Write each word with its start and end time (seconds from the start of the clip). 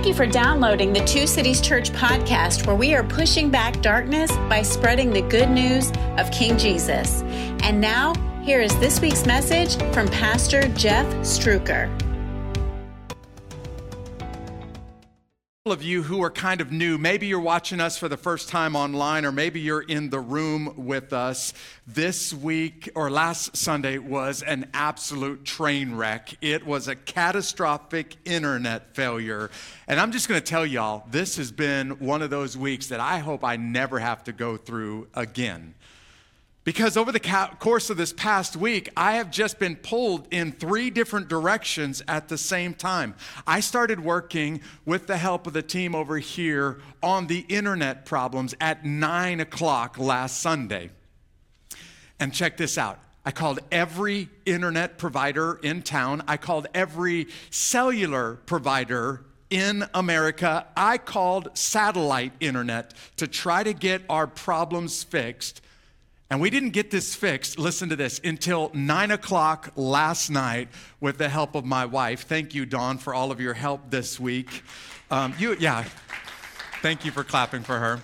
Thank 0.00 0.08
you 0.08 0.14
for 0.14 0.26
downloading 0.26 0.94
the 0.94 1.04
Two 1.04 1.26
Cities 1.26 1.60
Church 1.60 1.90
podcast, 1.90 2.66
where 2.66 2.74
we 2.74 2.94
are 2.94 3.04
pushing 3.04 3.50
back 3.50 3.82
darkness 3.82 4.32
by 4.48 4.62
spreading 4.62 5.10
the 5.10 5.20
good 5.20 5.50
news 5.50 5.92
of 6.16 6.30
King 6.30 6.56
Jesus. 6.56 7.20
And 7.62 7.82
now, 7.82 8.14
here 8.40 8.62
is 8.62 8.74
this 8.78 9.02
week's 9.02 9.26
message 9.26 9.76
from 9.92 10.08
Pastor 10.08 10.68
Jeff 10.68 11.04
Struecker. 11.16 12.09
Of 15.72 15.82
you 15.82 16.02
who 16.02 16.22
are 16.22 16.30
kind 16.30 16.60
of 16.60 16.72
new, 16.72 16.98
maybe 16.98 17.26
you're 17.26 17.40
watching 17.40 17.80
us 17.80 17.96
for 17.96 18.08
the 18.08 18.16
first 18.16 18.48
time 18.48 18.74
online, 18.74 19.24
or 19.24 19.32
maybe 19.32 19.60
you're 19.60 19.82
in 19.82 20.10
the 20.10 20.20
room 20.20 20.74
with 20.76 21.12
us. 21.12 21.52
This 21.86 22.32
week 22.32 22.90
or 22.94 23.10
last 23.10 23.56
Sunday 23.56 23.98
was 23.98 24.42
an 24.42 24.68
absolute 24.74 25.44
train 25.44 25.94
wreck. 25.94 26.34
It 26.40 26.66
was 26.66 26.88
a 26.88 26.94
catastrophic 26.94 28.16
internet 28.24 28.94
failure. 28.94 29.50
And 29.86 30.00
I'm 30.00 30.12
just 30.12 30.28
going 30.28 30.40
to 30.40 30.46
tell 30.46 30.66
y'all, 30.66 31.04
this 31.10 31.36
has 31.36 31.52
been 31.52 31.98
one 31.98 32.22
of 32.22 32.30
those 32.30 32.56
weeks 32.56 32.88
that 32.88 33.00
I 33.00 33.18
hope 33.18 33.44
I 33.44 33.56
never 33.56 33.98
have 33.98 34.24
to 34.24 34.32
go 34.32 34.56
through 34.56 35.08
again. 35.14 35.74
Because 36.62 36.98
over 36.98 37.10
the 37.10 37.48
course 37.58 37.88
of 37.88 37.96
this 37.96 38.12
past 38.12 38.54
week, 38.54 38.90
I 38.94 39.14
have 39.14 39.30
just 39.30 39.58
been 39.58 39.76
pulled 39.76 40.28
in 40.30 40.52
three 40.52 40.90
different 40.90 41.28
directions 41.28 42.02
at 42.06 42.28
the 42.28 42.36
same 42.36 42.74
time. 42.74 43.14
I 43.46 43.60
started 43.60 44.00
working 44.00 44.60
with 44.84 45.06
the 45.06 45.16
help 45.16 45.46
of 45.46 45.54
the 45.54 45.62
team 45.62 45.94
over 45.94 46.18
here 46.18 46.80
on 47.02 47.28
the 47.28 47.46
internet 47.48 48.04
problems 48.04 48.54
at 48.60 48.84
nine 48.84 49.40
o'clock 49.40 49.98
last 49.98 50.40
Sunday. 50.40 50.90
And 52.18 52.34
check 52.34 52.58
this 52.58 52.76
out. 52.76 52.98
I 53.24 53.30
called 53.30 53.60
every 53.72 54.28
internet 54.44 54.98
provider 54.98 55.58
in 55.62 55.80
town. 55.80 56.22
I 56.28 56.36
called 56.36 56.66
every 56.74 57.28
cellular 57.48 58.34
provider 58.34 59.24
in 59.48 59.84
America. 59.94 60.66
I 60.76 60.98
called 60.98 61.56
satellite 61.56 62.32
internet 62.40 62.92
to 63.16 63.26
try 63.26 63.62
to 63.62 63.72
get 63.72 64.02
our 64.10 64.26
problems 64.26 65.02
fixed. 65.02 65.62
And 66.30 66.40
we 66.40 66.48
didn't 66.48 66.70
get 66.70 66.92
this 66.92 67.12
fixed, 67.16 67.58
listen 67.58 67.88
to 67.88 67.96
this, 67.96 68.20
until 68.22 68.70
nine 68.72 69.10
o'clock 69.10 69.72
last 69.74 70.30
night 70.30 70.68
with 71.00 71.18
the 71.18 71.28
help 71.28 71.56
of 71.56 71.64
my 71.64 71.86
wife. 71.86 72.22
Thank 72.22 72.54
you, 72.54 72.64
Dawn, 72.64 72.98
for 72.98 73.12
all 73.12 73.32
of 73.32 73.40
your 73.40 73.54
help 73.54 73.90
this 73.90 74.20
week. 74.20 74.62
Um, 75.10 75.34
you, 75.40 75.56
yeah, 75.58 75.84
thank 76.82 77.04
you 77.04 77.10
for 77.10 77.24
clapping 77.24 77.64
for 77.64 77.76
her. 77.80 78.00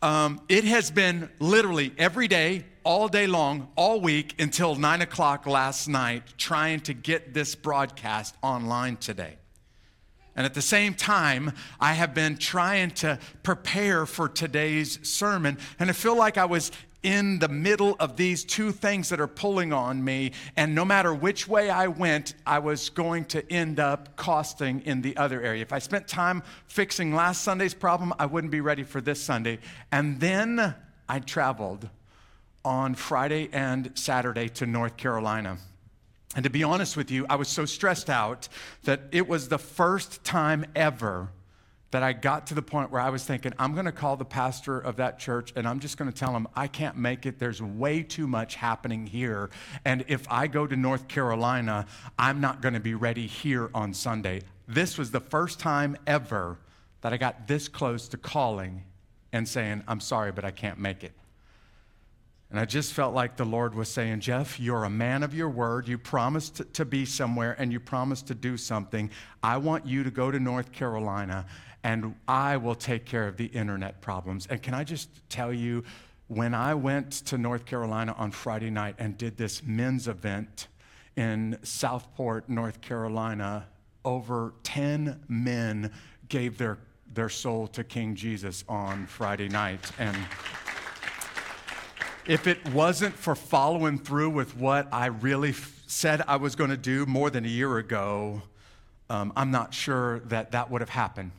Um, 0.00 0.40
it 0.48 0.64
has 0.64 0.90
been 0.90 1.28
literally 1.40 1.92
every 1.98 2.26
day, 2.26 2.64
all 2.84 3.06
day 3.06 3.26
long, 3.26 3.68
all 3.76 4.00
week 4.00 4.40
until 4.40 4.74
nine 4.74 5.02
o'clock 5.02 5.46
last 5.46 5.88
night, 5.88 6.22
trying 6.38 6.80
to 6.80 6.94
get 6.94 7.34
this 7.34 7.54
broadcast 7.54 8.34
online 8.42 8.96
today. 8.96 9.36
And 10.38 10.46
at 10.46 10.54
the 10.54 10.62
same 10.62 10.94
time, 10.94 11.52
I 11.80 11.94
have 11.94 12.14
been 12.14 12.38
trying 12.38 12.92
to 12.92 13.18
prepare 13.42 14.06
for 14.06 14.28
today's 14.28 15.00
sermon. 15.02 15.58
And 15.80 15.90
I 15.90 15.92
feel 15.92 16.16
like 16.16 16.38
I 16.38 16.44
was 16.44 16.70
in 17.02 17.38
the 17.38 17.48
middle 17.48 17.96
of 18.00 18.16
these 18.16 18.44
two 18.44 18.72
things 18.72 19.08
that 19.08 19.20
are 19.20 19.28
pulling 19.28 19.72
on 19.72 20.02
me. 20.02 20.32
And 20.56 20.74
no 20.74 20.84
matter 20.84 21.14
which 21.14 21.46
way 21.46 21.70
I 21.70 21.86
went, 21.86 22.34
I 22.46 22.58
was 22.58 22.90
going 22.90 23.26
to 23.26 23.52
end 23.52 23.78
up 23.78 24.16
costing 24.16 24.80
in 24.80 25.02
the 25.02 25.16
other 25.16 25.40
area. 25.42 25.62
If 25.62 25.72
I 25.72 25.78
spent 25.78 26.08
time 26.08 26.42
fixing 26.66 27.14
last 27.14 27.42
Sunday's 27.42 27.74
problem, 27.74 28.12
I 28.18 28.26
wouldn't 28.26 28.50
be 28.50 28.60
ready 28.60 28.82
for 28.82 29.00
this 29.00 29.22
Sunday. 29.22 29.58
And 29.92 30.18
then 30.20 30.74
I 31.08 31.20
traveled 31.20 31.88
on 32.64 32.94
Friday 32.94 33.48
and 33.52 33.92
Saturday 33.94 34.48
to 34.48 34.66
North 34.66 34.96
Carolina. 34.96 35.58
And 36.34 36.44
to 36.44 36.50
be 36.50 36.62
honest 36.62 36.96
with 36.96 37.10
you, 37.10 37.24
I 37.30 37.36
was 37.36 37.48
so 37.48 37.64
stressed 37.64 38.10
out 38.10 38.48
that 38.84 39.02
it 39.12 39.26
was 39.26 39.48
the 39.48 39.58
first 39.58 40.24
time 40.24 40.66
ever 40.74 41.30
that 41.90 42.02
I 42.02 42.12
got 42.12 42.46
to 42.48 42.54
the 42.54 42.62
point 42.62 42.90
where 42.90 43.00
I 43.00 43.08
was 43.08 43.24
thinking, 43.24 43.52
I'm 43.58 43.72
going 43.72 43.86
to 43.86 43.92
call 43.92 44.16
the 44.16 44.24
pastor 44.24 44.78
of 44.78 44.96
that 44.96 45.18
church 45.18 45.52
and 45.56 45.66
I'm 45.66 45.80
just 45.80 45.96
going 45.96 46.10
to 46.10 46.16
tell 46.16 46.36
him, 46.36 46.46
I 46.54 46.66
can't 46.66 46.96
make 46.96 47.24
it. 47.24 47.38
There's 47.38 47.62
way 47.62 48.02
too 48.02 48.26
much 48.26 48.56
happening 48.56 49.06
here. 49.06 49.48
And 49.86 50.04
if 50.06 50.30
I 50.30 50.48
go 50.48 50.66
to 50.66 50.76
North 50.76 51.08
Carolina, 51.08 51.86
I'm 52.18 52.40
not 52.40 52.60
going 52.60 52.74
to 52.74 52.80
be 52.80 52.94
ready 52.94 53.26
here 53.26 53.70
on 53.74 53.94
Sunday. 53.94 54.42
This 54.66 54.98
was 54.98 55.10
the 55.10 55.20
first 55.20 55.60
time 55.60 55.96
ever 56.06 56.58
that 57.00 57.14
I 57.14 57.16
got 57.16 57.48
this 57.48 57.68
close 57.68 58.08
to 58.08 58.18
calling 58.18 58.82
and 59.32 59.48
saying, 59.48 59.82
I'm 59.88 60.00
sorry, 60.00 60.30
but 60.30 60.44
I 60.44 60.50
can't 60.50 60.78
make 60.78 61.04
it. 61.04 61.12
And 62.50 62.58
I 62.58 62.64
just 62.64 62.94
felt 62.94 63.14
like 63.14 63.36
the 63.36 63.44
Lord 63.44 63.74
was 63.74 63.90
saying, 63.90 64.20
Jeff, 64.20 64.58
you're 64.58 64.84
a 64.84 64.90
man 64.90 65.22
of 65.22 65.34
your 65.34 65.50
word. 65.50 65.86
You 65.86 65.98
promised 65.98 66.62
to, 66.72 66.84
be 66.86 67.04
somewhere 67.04 67.54
and 67.58 67.70
you 67.70 67.78
promised 67.78 68.26
to 68.28 68.34
do 68.34 68.56
something. 68.56 69.10
I 69.42 69.58
want 69.58 69.86
you 69.86 70.02
to 70.02 70.10
go 70.10 70.30
to 70.30 70.40
North 70.40 70.72
Carolina 70.72 71.44
and 71.84 72.14
I 72.26 72.56
will 72.56 72.74
take 72.74 73.04
care 73.04 73.26
of 73.28 73.36
the 73.36 73.46
internet 73.46 74.00
problems. 74.00 74.46
And 74.48 74.62
can 74.62 74.74
I 74.74 74.84
just 74.84 75.08
tell 75.28 75.52
you, 75.52 75.84
when 76.28 76.54
I 76.54 76.74
went 76.74 77.12
to 77.26 77.38
North 77.38 77.64
Carolina 77.64 78.14
on 78.18 78.30
Friday 78.30 78.70
night 78.70 78.96
and 78.98 79.16
did 79.16 79.36
this 79.36 79.62
men's 79.62 80.08
event 80.08 80.68
in 81.16 81.58
Southport, 81.62 82.48
North 82.48 82.80
Carolina, 82.80 83.66
over 84.04 84.54
10 84.62 85.24
men 85.28 85.90
gave 86.28 86.58
their, 86.58 86.78
their 87.12 87.28
soul 87.28 87.66
to 87.68 87.82
King 87.82 88.14
Jesus 88.14 88.62
on 88.68 89.06
Friday 89.06 89.48
night. 89.48 89.90
And 89.98 90.16
if 92.26 92.46
it 92.46 92.66
wasn't 92.72 93.14
for 93.14 93.34
following 93.34 93.98
through 93.98 94.30
with 94.30 94.54
what 94.54 94.86
I 94.92 95.06
really 95.06 95.50
f- 95.50 95.82
said 95.86 96.22
I 96.28 96.36
was 96.36 96.54
going 96.54 96.70
to 96.70 96.76
do 96.76 97.06
more 97.06 97.30
than 97.30 97.46
a 97.46 97.48
year 97.48 97.78
ago, 97.78 98.42
um, 99.08 99.32
I'm 99.34 99.50
not 99.50 99.72
sure 99.72 100.18
that 100.20 100.52
that 100.52 100.70
would 100.70 100.82
have 100.82 100.90
happened. 100.90 101.30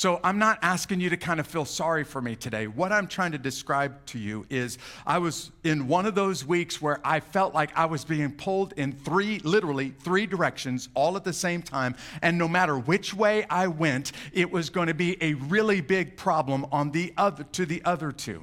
So 0.00 0.18
I'm 0.24 0.38
not 0.38 0.60
asking 0.62 1.02
you 1.02 1.10
to 1.10 1.18
kind 1.18 1.40
of 1.40 1.46
feel 1.46 1.66
sorry 1.66 2.04
for 2.04 2.22
me 2.22 2.34
today. 2.34 2.66
What 2.66 2.90
I'm 2.90 3.06
trying 3.06 3.32
to 3.32 3.38
describe 3.38 4.02
to 4.06 4.18
you 4.18 4.46
is 4.48 4.78
I 5.06 5.18
was 5.18 5.50
in 5.62 5.88
one 5.88 6.06
of 6.06 6.14
those 6.14 6.42
weeks 6.42 6.80
where 6.80 7.00
I 7.04 7.20
felt 7.20 7.52
like 7.52 7.76
I 7.76 7.84
was 7.84 8.06
being 8.06 8.32
pulled 8.32 8.72
in 8.78 8.92
three, 8.92 9.40
literally 9.40 9.90
three 9.90 10.24
directions 10.24 10.88
all 10.94 11.18
at 11.18 11.24
the 11.24 11.34
same 11.34 11.60
time. 11.60 11.96
And 12.22 12.38
no 12.38 12.48
matter 12.48 12.78
which 12.78 13.12
way 13.12 13.44
I 13.50 13.66
went, 13.66 14.12
it 14.32 14.50
was 14.50 14.70
going 14.70 14.86
to 14.86 14.94
be 14.94 15.22
a 15.22 15.34
really 15.34 15.82
big 15.82 16.16
problem 16.16 16.64
on 16.72 16.92
the 16.92 17.12
other, 17.18 17.44
to 17.44 17.66
the 17.66 17.84
other 17.84 18.10
two. 18.10 18.42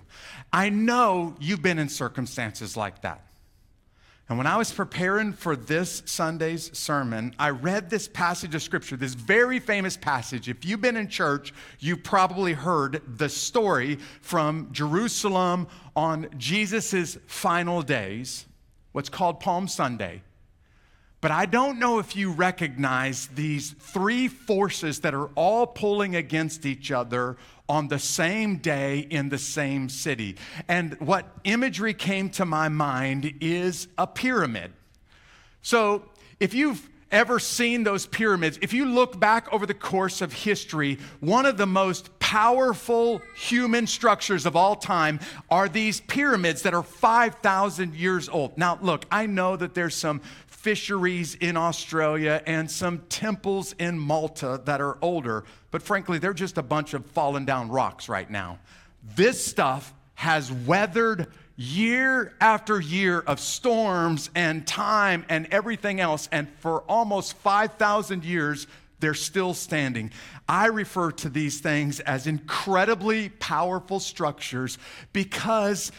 I 0.53 0.69
know 0.69 1.35
you've 1.39 1.63
been 1.63 1.79
in 1.79 1.89
circumstances 1.89 2.78
like 2.78 3.01
that. 3.01 3.26
And 4.29 4.38
when 4.38 4.47
I 4.47 4.57
was 4.57 4.73
preparing 4.73 5.31
for 5.31 5.55
this 5.55 6.03
Sunday's 6.05 6.77
sermon, 6.77 7.33
I 7.39 7.49
read 7.51 7.89
this 7.89 8.09
passage 8.09 8.53
of 8.55 8.61
scripture, 8.61 8.97
this 8.97 9.13
very 9.13 9.59
famous 9.59 9.95
passage. 9.95 10.49
If 10.49 10.65
you've 10.65 10.81
been 10.81 10.97
in 10.97 11.07
church, 11.07 11.53
you've 11.79 12.03
probably 12.03 12.51
heard 12.51 13.01
the 13.17 13.29
story 13.29 13.99
from 14.21 14.67
Jerusalem 14.73 15.67
on 15.95 16.27
Jesus' 16.38 17.17
final 17.25 17.81
days, 17.81 18.45
what's 18.91 19.07
called 19.07 19.39
Palm 19.39 19.65
Sunday. 19.67 20.21
But 21.19 21.31
I 21.31 21.47
don't 21.47 21.79
know 21.79 21.97
if 21.97 22.16
you 22.16 22.31
recognize 22.31 23.28
these 23.28 23.72
three 23.72 24.28
forces 24.28 25.00
that 25.00 25.16
are 25.16 25.29
all 25.35 25.66
pulling 25.66 26.16
against 26.16 26.66
each 26.66 26.91
other 26.91 27.38
on 27.67 27.88
the 27.88 28.00
same 28.00 28.57
day 28.57 29.00
in 29.00 29.29
the 29.29 29.38
same 29.38 29.89
city. 29.89 30.35
And 30.67 30.94
what 31.00 31.25
imagery 31.44 31.94
came 31.94 32.29
to 32.31 32.45
my 32.45 32.69
mind 32.69 33.33
is 33.41 33.88
a 33.97 34.06
pyramid. 34.06 34.73
So 35.63 36.03
if 36.39 36.53
you've 36.53 36.88
ever 37.11 37.39
seen 37.39 37.83
those 37.83 38.06
pyramids, 38.06 38.59
if 38.61 38.73
you 38.73 38.85
look 38.85 39.19
back 39.19 39.51
over 39.51 39.66
the 39.66 39.73
course 39.73 40.22
of 40.22 40.31
history, 40.31 41.00
one 41.19 41.45
of 41.45 41.57
the 41.57 41.66
most 41.66 42.17
powerful 42.19 43.22
human 43.35 43.88
structures 43.88 44.45
of 44.45 44.56
all 44.56 44.75
time 44.75 45.19
are 45.50 45.69
these 45.69 46.01
pyramids 46.01 46.63
that 46.63 46.73
are 46.73 46.83
5,000 46.83 47.95
years 47.95 48.27
old. 48.27 48.57
Now, 48.57 48.77
look, 48.81 49.06
I 49.09 49.25
know 49.25 49.56
that 49.56 49.73
there's 49.73 49.95
some 49.95 50.22
fisheries 50.57 51.35
in 51.35 51.56
Australia 51.56 52.41
and 52.47 52.69
some 52.69 52.97
temples 53.09 53.75
in 53.78 53.97
Malta 53.97 54.59
that 54.66 54.81
are 54.81 54.97
older, 55.03 55.44
but 55.69 55.83
frankly, 55.83 56.18
they're 56.18 56.33
just 56.33 56.57
a 56.57 56.63
bunch 56.63 56.95
of 56.95 57.06
fallen 57.06 57.45
down 57.45 57.69
rocks 57.69 58.09
right 58.09 58.30
now. 58.30 58.57
This 59.15 59.45
stuff 59.45 59.94
has 60.15 60.51
weathered 60.51 61.27
year 61.57 62.33
after 62.42 62.81
year 62.81 63.19
of 63.19 63.39
storms 63.39 64.31
and 64.33 64.65
time 64.65 65.24
and 65.30 65.48
everything 65.51 66.00
else, 66.00 66.27
and 66.31 66.50
for 66.57 66.81
almost 66.89 67.33
5,000 67.38 68.25
years, 68.25 68.65
they're 69.00 69.13
still 69.13 69.53
standing. 69.53 70.10
I 70.50 70.65
refer 70.65 71.12
to 71.12 71.30
these 71.30 71.60
things 71.60 72.00
as 72.00 72.25
incredibly 72.25 73.30
powerful 73.30 74.00
structures 74.00 74.80
because 75.13 75.92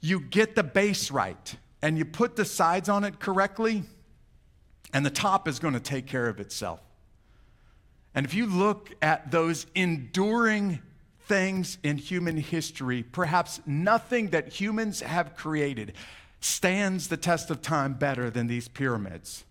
you 0.00 0.20
get 0.20 0.54
the 0.54 0.62
base 0.62 1.10
right 1.10 1.56
and 1.82 1.98
you 1.98 2.04
put 2.04 2.36
the 2.36 2.44
sides 2.44 2.88
on 2.88 3.02
it 3.02 3.18
correctly, 3.18 3.82
and 4.94 5.04
the 5.04 5.10
top 5.10 5.46
is 5.48 5.58
going 5.58 5.74
to 5.74 5.80
take 5.80 6.06
care 6.06 6.28
of 6.28 6.40
itself. 6.40 6.80
And 8.14 8.24
if 8.24 8.32
you 8.32 8.46
look 8.46 8.94
at 9.02 9.32
those 9.32 9.66
enduring 9.74 10.80
things 11.26 11.78
in 11.82 11.98
human 11.98 12.36
history, 12.36 13.02
perhaps 13.02 13.60
nothing 13.66 14.28
that 14.28 14.48
humans 14.48 15.00
have 15.00 15.34
created 15.34 15.94
stands 16.40 17.08
the 17.08 17.16
test 17.16 17.50
of 17.50 17.60
time 17.60 17.94
better 17.94 18.30
than 18.30 18.46
these 18.46 18.68
pyramids. 18.68 19.44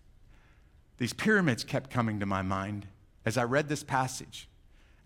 These 0.98 1.14
pyramids 1.14 1.64
kept 1.64 1.90
coming 1.90 2.20
to 2.22 2.26
my 2.26 2.42
mind. 2.42 2.88
as 3.26 3.38
I 3.38 3.44
read 3.44 3.70
this 3.70 3.84
passage. 3.84 4.50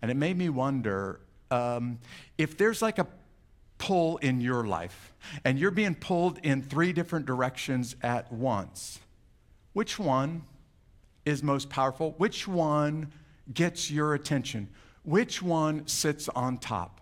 And 0.02 0.10
it 0.10 0.16
made 0.16 0.36
me 0.36 0.48
wonder 0.48 1.20
um, 1.52 1.98
if 2.36 2.58
there's 2.58 2.82
like 2.82 2.98
a 2.98 3.06
pull 3.78 4.16
in 4.18 4.40
your 4.40 4.64
life 4.64 5.14
and 5.44 5.56
you're 5.56 5.70
being 5.70 5.94
pulled 5.94 6.38
in 6.42 6.62
three 6.62 6.92
different 6.92 7.26
directions 7.26 7.94
at 8.02 8.32
once, 8.32 8.98
which 9.72 9.98
one 9.98 10.42
is 11.24 11.42
most 11.42 11.68
powerful? 11.70 12.14
Which 12.18 12.48
one 12.48 13.12
gets 13.52 13.90
your 13.90 14.14
attention? 14.14 14.68
Which 15.04 15.42
one 15.42 15.86
sits 15.86 16.28
on 16.30 16.58
top? 16.58 17.00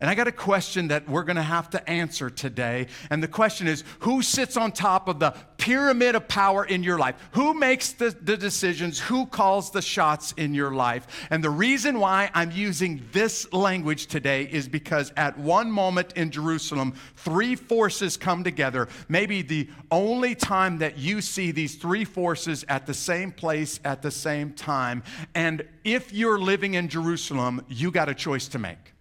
And 0.00 0.08
I 0.08 0.14
got 0.14 0.28
a 0.28 0.32
question 0.32 0.88
that 0.88 1.08
we're 1.08 1.24
going 1.24 1.36
to 1.36 1.42
have 1.42 1.70
to 1.70 1.90
answer 1.90 2.30
today. 2.30 2.86
And 3.10 3.20
the 3.20 3.26
question 3.26 3.66
is 3.66 3.82
who 4.00 4.22
sits 4.22 4.56
on 4.56 4.70
top 4.70 5.08
of 5.08 5.18
the 5.18 5.34
pyramid 5.56 6.14
of 6.14 6.28
power 6.28 6.64
in 6.64 6.84
your 6.84 7.00
life? 7.00 7.16
Who 7.32 7.52
makes 7.52 7.90
the, 7.94 8.10
the, 8.10 8.36
decisions? 8.36 9.00
Who 9.00 9.26
calls 9.26 9.72
the 9.72 9.82
shots 9.82 10.34
in 10.36 10.54
your 10.54 10.70
life? 10.70 11.26
And 11.30 11.42
the 11.42 11.50
reason 11.50 11.98
why 11.98 12.30
I'm 12.32 12.52
using 12.52 13.02
this 13.10 13.52
language 13.52 14.06
today 14.06 14.44
is 14.44 14.68
because 14.68 15.12
at 15.16 15.36
one 15.36 15.68
moment 15.68 16.12
in 16.12 16.30
Jerusalem, 16.30 16.94
three 17.16 17.56
forces 17.56 18.16
come 18.16 18.44
together. 18.44 18.86
Maybe 19.08 19.42
the 19.42 19.68
only 19.90 20.36
time 20.36 20.78
that 20.78 20.96
you 20.96 21.20
see 21.20 21.50
these 21.50 21.74
three 21.74 22.04
forces 22.04 22.64
at 22.68 22.86
the 22.86 22.94
same 22.94 23.32
place 23.32 23.80
at 23.84 24.02
the 24.02 24.12
same 24.12 24.52
time. 24.52 25.02
And 25.34 25.66
if 25.82 26.12
you're 26.12 26.38
living 26.38 26.74
in 26.74 26.86
Jerusalem, 26.86 27.64
you 27.66 27.90
got 27.90 28.08
a 28.08 28.14
choice 28.14 28.46
to 28.48 28.60
make. 28.60 28.94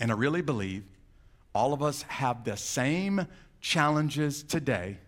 And 0.00 0.10
I 0.10 0.14
really 0.14 0.42
believe 0.42 0.84
all 1.54 1.72
of 1.72 1.82
us 1.82 2.02
have 2.02 2.44
the 2.44 2.56
same 2.56 3.26
challenges 3.60 4.42
today, 4.42 4.98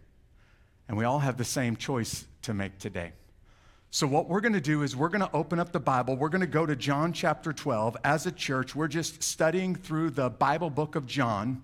and 0.88 0.96
we 0.96 1.04
all 1.04 1.20
have 1.20 1.36
the 1.36 1.44
same 1.44 1.76
choice 1.76 2.26
to 2.42 2.54
make 2.54 2.78
today. 2.78 3.12
So, 3.92 4.06
what 4.06 4.28
we're 4.28 4.40
going 4.40 4.52
to 4.52 4.60
do 4.60 4.82
is 4.82 4.94
we're 4.94 5.08
going 5.08 5.20
to 5.20 5.30
open 5.34 5.58
up 5.58 5.72
the 5.72 5.80
Bible. 5.80 6.16
We're 6.16 6.28
going 6.28 6.42
to 6.42 6.46
go 6.46 6.64
to 6.64 6.76
John 6.76 7.12
chapter 7.12 7.52
12. 7.52 7.96
As 8.04 8.26
a 8.26 8.32
church, 8.32 8.74
we're 8.74 8.88
just 8.88 9.22
studying 9.22 9.74
through 9.74 10.10
the 10.10 10.30
Bible 10.30 10.70
book 10.70 10.94
of 10.94 11.06
John, 11.06 11.62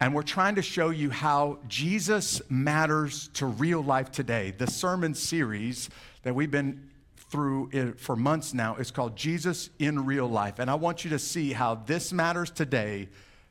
and 0.00 0.14
we're 0.14 0.22
trying 0.22 0.54
to 0.54 0.62
show 0.62 0.88
you 0.90 1.10
how 1.10 1.58
Jesus 1.68 2.40
matters 2.48 3.28
to 3.34 3.46
real 3.46 3.82
life 3.82 4.10
today. 4.10 4.54
The 4.56 4.66
sermon 4.66 5.14
series 5.14 5.90
that 6.22 6.34
we've 6.34 6.50
been 6.50 6.89
through 7.30 7.70
it 7.72 8.00
for 8.00 8.16
months 8.16 8.52
now 8.52 8.74
is 8.76 8.90
called 8.90 9.16
Jesus 9.16 9.70
in 9.78 10.04
Real 10.04 10.28
Life. 10.28 10.58
And 10.58 10.68
I 10.68 10.74
want 10.74 11.04
you 11.04 11.10
to 11.10 11.18
see 11.18 11.52
how 11.52 11.76
this 11.76 12.12
matters 12.12 12.50
today, 12.50 13.08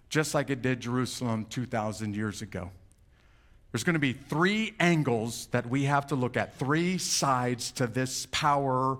just 0.09 0.33
like 0.33 0.49
it 0.49 0.61
did 0.61 0.81
Jerusalem 0.81 1.45
2,000 1.49 2.15
years 2.15 2.41
ago. 2.41 2.71
There's 3.71 3.83
going 3.83 3.93
to 3.93 3.99
be 3.99 4.13
three 4.13 4.73
angles 4.79 5.47
that 5.51 5.69
we 5.69 5.83
have 5.83 6.07
to 6.07 6.15
look 6.15 6.35
at, 6.35 6.57
three 6.57 6.97
sides 6.97 7.71
to 7.73 7.87
this 7.87 8.27
power 8.31 8.97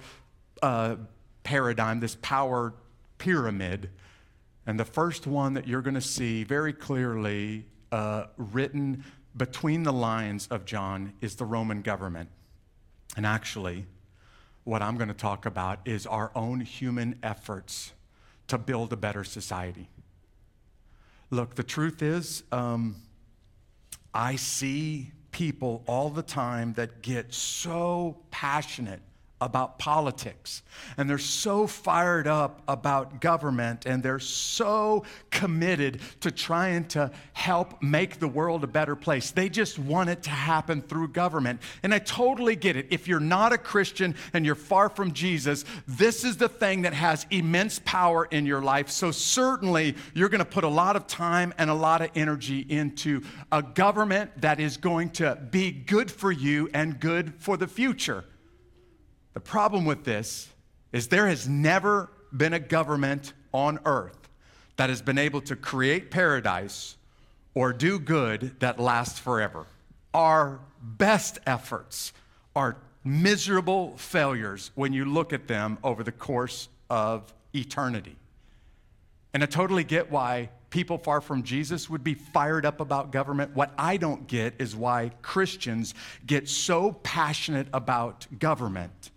uh, 0.62 0.96
paradigm, 1.44 2.00
this 2.00 2.16
power 2.22 2.74
pyramid. 3.18 3.90
And 4.66 4.80
the 4.80 4.86
first 4.86 5.28
one 5.28 5.56
that 5.56 5.68
you're 5.68 5.82
going 5.82 5.96
to 5.96 6.02
see 6.02 6.44
very 6.44 6.74
clearly 6.74 7.66
uh, 7.92 8.26
written 8.38 9.04
between 9.36 9.84
the 9.84 9.94
lines 9.94 10.48
of 10.48 10.66
John 10.66 11.14
is 11.22 11.36
the 11.36 11.46
Roman 11.46 11.82
government. 11.82 12.30
And 13.18 13.26
actually, 13.26 13.88
what 14.64 14.82
I'm 14.82 14.98
going 14.98 15.08
to 15.08 15.14
talk 15.14 15.46
about 15.46 15.80
is 15.86 16.06
our 16.06 16.32
own 16.36 16.60
human 16.60 17.18
efforts 17.24 17.94
to 18.48 18.58
build 18.58 18.94
a 18.94 18.98
better 18.98 19.24
society. 19.24 19.90
Look, 21.32 21.56
the 21.56 21.64
truth 21.64 22.02
is, 22.02 22.44
um, 22.52 22.96
I 24.14 24.36
see 24.36 25.12
people 25.32 25.84
all 25.88 26.10
the 26.10 26.24
time 26.24 26.74
that 26.74 27.02
get 27.02 27.34
so 27.34 28.18
passionate 28.32 29.02
about 29.42 29.80
politics 29.80 30.64
and 30.98 31.10
they're 31.10 31.18
so 31.18 31.68
fired 31.68 32.28
up 32.28 32.62
about 32.68 33.22
government 33.22 33.86
and 33.86 34.04
they're 34.04 34.20
so 34.20 35.04
committed 35.32 36.00
to 36.22 36.32
trying 36.32 36.86
to 36.86 37.12
help 37.34 37.82
make 37.82 38.20
the 38.20 38.28
world 38.28 38.64
a 38.64 38.68
better 38.68 38.96
place. 38.96 39.32
They 39.32 39.50
just 39.50 39.80
want 39.80 40.10
it 40.10 40.24
to 40.24 40.30
happen 40.30 40.82
through 40.82 41.10
government. 41.10 41.62
And 41.84 41.94
I 41.94 42.00
totally 42.00 42.56
get 42.56 42.76
it. 42.76 42.88
If 42.90 43.08
you're 43.08 43.20
not 43.20 43.54
a 43.54 43.58
Christian 43.58 44.16
and 44.34 44.46
you're 44.46 44.56
far 44.56 44.90
from 44.90 45.14
Jesus, 45.14 45.66
this 45.88 46.24
is 46.24 46.38
the 46.38 46.50
thing 46.50 46.84
that 46.84 46.94
has 46.94 47.26
immense 47.30 47.80
power 47.86 48.26
in 48.26 48.46
your 48.46 48.62
life. 48.62 48.90
So 48.90 49.12
certainly 49.12 49.96
you're 50.14 50.30
going 50.30 50.40
to 50.40 50.46
put 50.46 50.64
a 50.64 50.70
lot 50.70 50.96
of 50.96 51.08
time 51.08 51.54
and 51.58 51.70
a 51.70 51.74
lot 51.74 52.02
of 52.02 52.10
energy 52.16 52.66
into 52.68 53.22
a 53.52 53.62
government 53.62 54.42
that 54.42 54.60
is 54.60 54.78
going 54.78 55.12
to 55.12 55.38
be 55.50 55.72
good 55.72 56.12
for 56.12 56.32
you 56.32 56.70
and 56.74 57.00
good 57.00 57.34
for 57.38 57.58
the 57.58 57.68
future. 57.68 58.26
The 59.34 59.40
problem 59.40 59.86
with 59.86 60.04
this 60.04 60.50
is 60.92 61.08
there 61.08 61.28
has 61.28 61.48
never 61.48 62.10
been 62.36 62.54
a 62.54 62.60
government 62.60 63.34
on 63.54 63.80
earth 63.86 64.18
that 64.78 64.90
has 64.90 65.02
been 65.02 65.18
able 65.18 65.42
to 65.42 65.56
create 65.56 66.12
paradise 66.12 66.98
or 67.54 67.74
do 67.74 68.00
good 68.00 68.60
that 68.60 68.80
lasts 68.80 69.20
forever. 69.20 69.66
Our 70.14 70.60
best 70.82 71.40
efforts 71.46 72.14
are 72.56 72.78
miserable 73.04 73.98
failures 73.98 74.72
when 74.76 74.94
you 74.94 75.06
look 75.06 75.34
at 75.34 75.48
them 75.48 75.78
over 75.84 76.04
the 76.04 76.12
course 76.12 76.70
of 76.90 77.34
eternity. 77.54 78.16
And 79.34 79.44
I 79.44 79.46
totally 79.46 79.84
get 79.84 80.12
why 80.12 80.50
people 80.70 80.98
far 80.98 81.22
from 81.22 81.44
Jesus 81.44 81.90
would 81.90 82.04
be 82.04 82.14
fired 82.14 82.66
up 82.66 82.80
about 82.80 83.12
government. 83.12 83.56
What 83.56 83.74
I 83.78 83.98
don't 83.98 84.28
get 84.28 84.56
is 84.60 84.76
why 84.76 85.12
Christians 85.22 85.94
get 86.26 86.50
so 86.50 86.94
passionate 87.04 87.68
about 87.74 88.28
government 88.40 89.12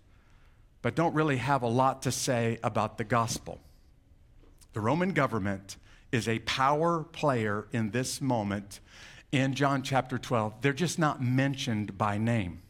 but 0.83 0.93
don't 0.93 1.15
really 1.15 1.37
have 1.37 1.63
a 1.63 1.67
lot 1.67 2.03
to 2.03 2.11
say 2.11 2.59
about 2.61 2.99
the 2.99 3.03
gospel. 3.03 3.59
The 4.73 4.81
Roman 4.81 5.13
government 5.13 5.77
is 6.11 6.27
a 6.27 6.39
power 6.39 7.03
player 7.03 7.67
in 7.71 7.89
this 7.89 8.21
moment 8.21 8.81
in 9.31 9.55
John 9.55 9.81
chapter 9.81 10.19
12. 10.19 10.61
They're 10.61 10.73
just 10.73 10.99
not 10.99 11.23
mentioned 11.23 11.97
by 11.97 12.19
name. 12.19 12.61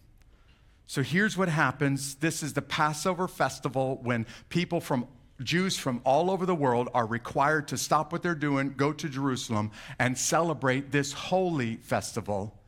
So 0.85 1.01
here's 1.01 1.35
what 1.35 1.49
happens 1.49 2.15
this 2.15 2.43
is 2.43 2.53
the 2.53 2.61
Passover 2.61 3.27
festival 3.27 3.99
when 4.03 4.27
people 4.47 4.79
from 4.79 5.07
Jews 5.41 5.77
from 5.77 5.99
all 6.05 6.29
over 6.29 6.45
the 6.45 6.55
world 6.55 6.89
are 6.93 7.07
required 7.07 7.67
to 7.69 7.77
stop 7.77 8.11
what 8.11 8.21
they're 8.21 8.35
doing, 8.35 8.75
go 8.77 8.93
to 8.93 9.09
Jerusalem, 9.09 9.71
and 9.97 10.15
celebrate 10.15 10.91
this 10.91 11.13
holy 11.13 11.77
festival. 11.77 12.59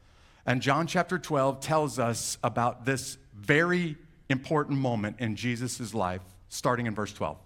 And 0.45 0.61
John 0.61 0.87
chapter 0.87 1.19
12 1.19 1.59
tells 1.59 1.99
us 1.99 2.39
about 2.43 2.85
this 2.85 3.19
very 3.35 3.97
important 4.29 4.79
moment 4.79 5.17
in 5.19 5.35
Jesus' 5.35 5.93
life, 5.93 6.21
starting 6.49 6.85
in 6.85 6.95
verse 6.95 7.13
12. 7.13 7.37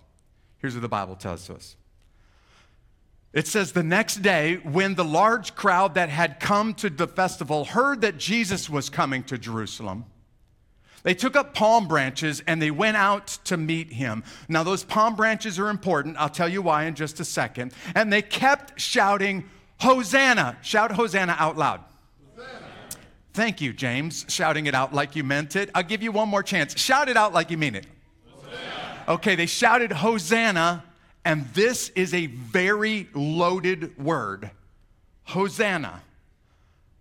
Here's 0.59 0.73
what 0.73 0.81
the 0.81 0.89
Bible 0.89 1.15
tells 1.15 1.49
us. 1.49 1.75
It 3.31 3.47
says, 3.47 3.71
The 3.71 3.83
next 3.83 4.17
day, 4.17 4.55
when 4.55 4.95
the 4.95 5.05
large 5.05 5.55
crowd 5.55 5.95
that 5.95 6.09
had 6.09 6.39
come 6.39 6.73
to 6.75 6.89
the 6.89 7.07
festival 7.07 7.65
heard 7.65 8.01
that 8.01 8.17
Jesus 8.17 8.69
was 8.69 8.89
coming 8.89 9.23
to 9.25 9.37
Jerusalem, 9.37 10.05
they 11.03 11.13
took 11.13 11.35
up 11.35 11.53
palm 11.53 11.87
branches 11.87 12.41
and 12.45 12.61
they 12.61 12.71
went 12.71 12.97
out 12.97 13.27
to 13.45 13.55
meet 13.55 13.93
him. 13.93 14.23
Now, 14.49 14.63
those 14.63 14.83
palm 14.83 15.15
branches 15.15 15.57
are 15.57 15.69
important. 15.69 16.17
I'll 16.17 16.29
tell 16.29 16.49
you 16.49 16.61
why 16.61 16.85
in 16.85 16.95
just 16.95 17.19
a 17.19 17.25
second. 17.25 17.73
And 17.95 18.11
they 18.11 18.21
kept 18.21 18.79
shouting, 18.79 19.45
Hosanna. 19.79 20.57
Shout 20.61 20.91
Hosanna 20.91 21.35
out 21.39 21.57
loud. 21.57 21.81
Thank 23.39 23.61
you, 23.61 23.71
James, 23.71 24.25
shouting 24.27 24.65
it 24.65 24.75
out 24.75 24.93
like 24.93 25.15
you 25.15 25.23
meant 25.23 25.55
it. 25.55 25.69
I'll 25.73 25.81
give 25.81 26.03
you 26.03 26.11
one 26.11 26.27
more 26.27 26.43
chance. 26.43 26.77
Shout 26.77 27.07
it 27.07 27.15
out 27.15 27.33
like 27.33 27.49
you 27.49 27.57
mean 27.57 27.73
it. 27.73 27.87
Hosanna. 28.27 29.03
Okay, 29.07 29.35
they 29.35 29.45
shouted 29.45 29.93
Hosanna, 29.93 30.83
and 31.23 31.47
this 31.53 31.87
is 31.95 32.13
a 32.13 32.25
very 32.25 33.07
loaded 33.13 33.97
word 33.97 34.51
Hosanna. 35.23 36.01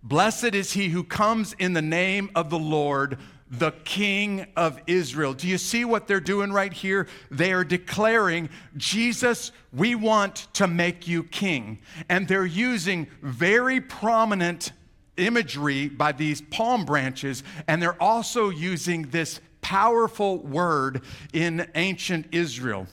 Blessed 0.01 0.55
is 0.55 0.71
he 0.71 0.87
who 0.87 1.03
comes 1.03 1.51
in 1.59 1.73
the 1.73 1.81
name 1.81 2.29
of 2.35 2.49
the 2.49 2.57
Lord, 2.57 3.17
the 3.51 3.71
King 3.83 4.47
of 4.55 4.79
Israel. 4.87 5.33
Do 5.33 5.45
you 5.45 5.57
see 5.57 5.83
what 5.83 6.07
they're 6.07 6.21
doing 6.21 6.53
right 6.53 6.71
here? 6.71 7.09
They 7.29 7.51
are 7.51 7.65
declaring, 7.65 8.47
Jesus, 8.77 9.51
we 9.73 9.93
want 9.93 10.47
to 10.53 10.67
make 10.67 11.05
you 11.05 11.23
king. 11.23 11.79
And 12.07 12.29
they're 12.29 12.45
using 12.45 13.07
very 13.21 13.81
prominent 13.81 14.71
imagery 15.19 15.87
by 15.89 16.11
these 16.11 16.41
palm 16.41 16.85
branches, 16.85 17.43
and 17.67 17.81
they're 17.81 18.01
also 18.01 18.49
using 18.49 19.03
this 19.09 19.39
powerful 19.61 20.39
word 20.39 21.01
in 21.33 21.69
ancient 21.75 22.27
Israel. 22.31 22.87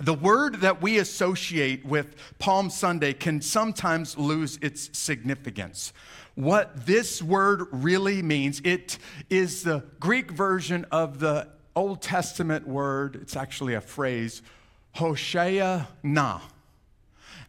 The 0.00 0.14
word 0.14 0.62
that 0.62 0.80
we 0.80 0.98
associate 0.98 1.84
with 1.84 2.16
Palm 2.38 2.70
Sunday 2.70 3.12
can 3.12 3.42
sometimes 3.42 4.16
lose 4.16 4.58
its 4.62 4.96
significance. 4.98 5.92
What 6.34 6.86
this 6.86 7.22
word 7.22 7.66
really 7.70 8.22
means, 8.22 8.62
it 8.64 8.98
is 9.28 9.62
the 9.62 9.84
Greek 10.00 10.30
version 10.30 10.86
of 10.90 11.18
the 11.18 11.48
Old 11.76 12.00
Testament 12.00 12.66
word, 12.66 13.16
it's 13.16 13.36
actually 13.36 13.74
a 13.74 13.80
phrase, 13.80 14.42
Hoshea 14.94 15.86
na. 16.02 16.40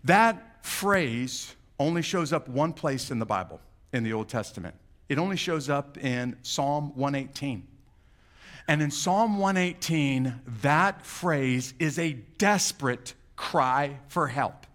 That 0.04 0.66
phrase 0.66 1.56
only 1.80 2.02
shows 2.02 2.34
up 2.34 2.48
one 2.48 2.74
place 2.74 3.10
in 3.10 3.20
the 3.20 3.26
Bible 3.26 3.60
in 3.94 4.04
the 4.04 4.12
Old 4.14 4.28
Testament. 4.28 4.76
It 5.08 5.18
only 5.18 5.38
shows 5.38 5.70
up 5.70 5.98
in 5.98 6.36
Psalm 6.42 6.92
118. 6.96 7.68
And 8.68 8.82
in 8.82 8.92
Psalm 8.92 9.38
118, 9.38 10.42
that 10.62 11.06
phrase 11.06 11.74
is 11.80 12.00
a 12.00 12.14
desperate 12.14 13.14
cry 13.36 14.00
for 14.08 14.28
help. 14.28 14.66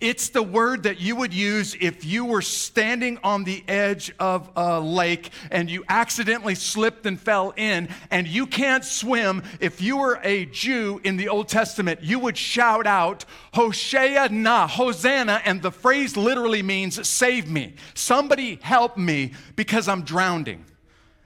It's 0.00 0.30
the 0.30 0.42
word 0.42 0.84
that 0.84 1.00
you 1.00 1.16
would 1.16 1.32
use 1.32 1.76
if 1.80 2.04
you 2.04 2.24
were 2.24 2.42
standing 2.42 3.18
on 3.22 3.44
the 3.44 3.62
edge 3.68 4.12
of 4.18 4.50
a 4.56 4.80
lake 4.80 5.30
and 5.50 5.70
you 5.70 5.84
accidentally 5.88 6.54
slipped 6.54 7.06
and 7.06 7.20
fell 7.20 7.52
in 7.56 7.88
and 8.10 8.26
you 8.26 8.46
can't 8.46 8.84
swim. 8.84 9.42
If 9.60 9.80
you 9.80 9.98
were 9.98 10.20
a 10.22 10.46
Jew 10.46 11.00
in 11.04 11.16
the 11.16 11.28
Old 11.28 11.48
Testament, 11.48 12.00
you 12.02 12.18
would 12.18 12.36
shout 12.36 12.86
out, 12.86 13.24
Hoshea 13.54 14.28
na, 14.30 14.66
Hosanna, 14.66 15.40
and 15.44 15.62
the 15.62 15.72
phrase 15.72 16.16
literally 16.16 16.62
means 16.62 17.06
save 17.08 17.50
me. 17.50 17.74
Somebody 17.94 18.58
help 18.62 18.96
me 18.96 19.32
because 19.56 19.88
I'm 19.88 20.02
drowning. 20.02 20.64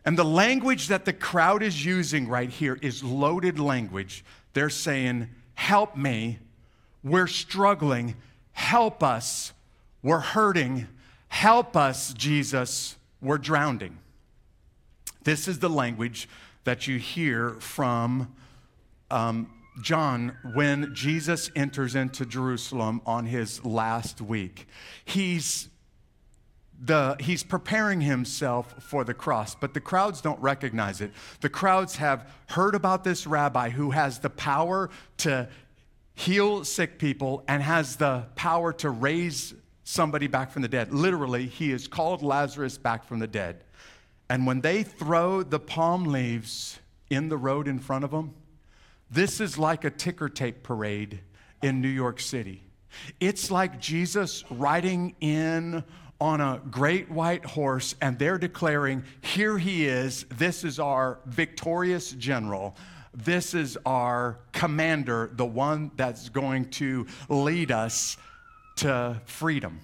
And 0.04 0.16
the 0.16 0.24
language 0.24 0.88
that 0.88 1.04
the 1.04 1.12
crowd 1.12 1.62
is 1.62 1.84
using 1.84 2.28
right 2.28 2.48
here 2.48 2.78
is 2.80 3.02
loaded 3.02 3.58
language. 3.58 4.24
They're 4.52 4.70
saying, 4.70 5.28
Help 5.56 5.96
me. 5.96 6.38
We're 7.02 7.26
struggling. 7.26 8.14
Help 8.56 9.02
us. 9.02 9.52
We're 10.02 10.18
hurting. 10.18 10.88
Help 11.28 11.76
us, 11.76 12.14
Jesus. 12.14 12.96
We're 13.20 13.36
drowning. 13.36 13.98
This 15.24 15.46
is 15.46 15.58
the 15.58 15.68
language 15.68 16.26
that 16.64 16.86
you 16.88 16.98
hear 16.98 17.50
from 17.60 18.34
um, 19.10 19.52
John 19.82 20.38
when 20.54 20.94
Jesus 20.94 21.50
enters 21.54 21.94
into 21.94 22.24
Jerusalem 22.24 23.02
on 23.04 23.26
his 23.26 23.62
last 23.62 24.22
week. 24.22 24.66
He's 25.04 25.68
the, 26.82 27.16
he's 27.20 27.42
preparing 27.42 28.00
himself 28.00 28.74
for 28.82 29.04
the 29.04 29.14
cross, 29.14 29.54
but 29.54 29.74
the 29.74 29.80
crowds 29.80 30.22
don't 30.22 30.40
recognize 30.40 31.02
it. 31.02 31.10
The 31.42 31.50
crowds 31.50 31.96
have 31.96 32.26
heard 32.48 32.74
about 32.74 33.04
this 33.04 33.26
rabbi 33.26 33.68
who 33.68 33.90
has 33.90 34.18
the 34.18 34.30
power 34.30 34.88
to 35.18 35.48
heal 36.16 36.64
sick 36.64 36.98
people 36.98 37.44
and 37.46 37.62
has 37.62 37.96
the 37.96 38.24
power 38.34 38.72
to 38.72 38.90
raise 38.90 39.54
somebody 39.84 40.26
back 40.26 40.50
from 40.50 40.62
the 40.62 40.68
dead. 40.68 40.92
Literally, 40.92 41.46
he 41.46 41.70
has 41.70 41.86
called 41.86 42.22
Lazarus 42.22 42.78
back 42.78 43.04
from 43.04 43.20
the 43.20 43.26
dead. 43.26 43.62
And 44.28 44.46
when 44.46 44.62
they 44.62 44.82
throw 44.82 45.42
the 45.42 45.60
palm 45.60 46.04
leaves 46.04 46.80
in 47.10 47.28
the 47.28 47.36
road 47.36 47.68
in 47.68 47.78
front 47.78 48.02
of 48.02 48.10
them, 48.10 48.34
this 49.10 49.40
is 49.40 49.58
like 49.58 49.84
a 49.84 49.90
ticker 49.90 50.28
tape 50.30 50.62
parade 50.62 51.20
in 51.62 51.82
New 51.82 51.88
York 51.88 52.18
City. 52.18 52.62
It's 53.20 53.50
like 53.50 53.78
Jesus 53.78 54.42
riding 54.50 55.14
in 55.20 55.84
on 56.18 56.40
a 56.40 56.62
great 56.70 57.10
white 57.10 57.44
horse, 57.44 57.94
and 58.00 58.18
they're 58.18 58.38
declaring, 58.38 59.04
Here 59.20 59.58
he 59.58 59.86
is, 59.86 60.24
this 60.30 60.64
is 60.64 60.80
our 60.80 61.18
victorious 61.26 62.12
general. 62.12 62.74
This 63.16 63.54
is 63.54 63.78
our 63.86 64.38
commander, 64.52 65.30
the 65.32 65.46
one 65.46 65.90
that's 65.96 66.28
going 66.28 66.66
to 66.72 67.06
lead 67.30 67.72
us 67.72 68.18
to 68.76 69.22
freedom. 69.24 69.80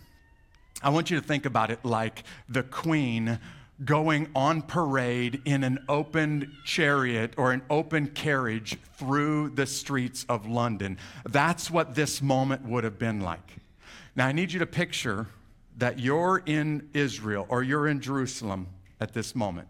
I 0.82 0.90
want 0.90 1.10
you 1.10 1.18
to 1.18 1.26
think 1.26 1.46
about 1.46 1.70
it 1.70 1.82
like 1.82 2.24
the 2.50 2.62
queen 2.62 3.38
going 3.82 4.28
on 4.36 4.60
parade 4.60 5.40
in 5.46 5.64
an 5.64 5.78
open 5.88 6.52
chariot 6.66 7.32
or 7.38 7.52
an 7.52 7.62
open 7.70 8.08
carriage 8.08 8.76
through 8.96 9.48
the 9.50 9.64
streets 9.64 10.26
of 10.28 10.46
London. 10.46 10.98
That's 11.26 11.70
what 11.70 11.94
this 11.94 12.20
moment 12.20 12.66
would 12.66 12.84
have 12.84 12.98
been 12.98 13.22
like. 13.22 13.56
Now, 14.14 14.26
I 14.26 14.32
need 14.32 14.52
you 14.52 14.58
to 14.58 14.66
picture 14.66 15.26
that 15.78 15.98
you're 15.98 16.42
in 16.44 16.90
Israel 16.92 17.46
or 17.48 17.62
you're 17.62 17.88
in 17.88 18.00
Jerusalem 18.00 18.66
at 19.00 19.14
this 19.14 19.34
moment 19.34 19.68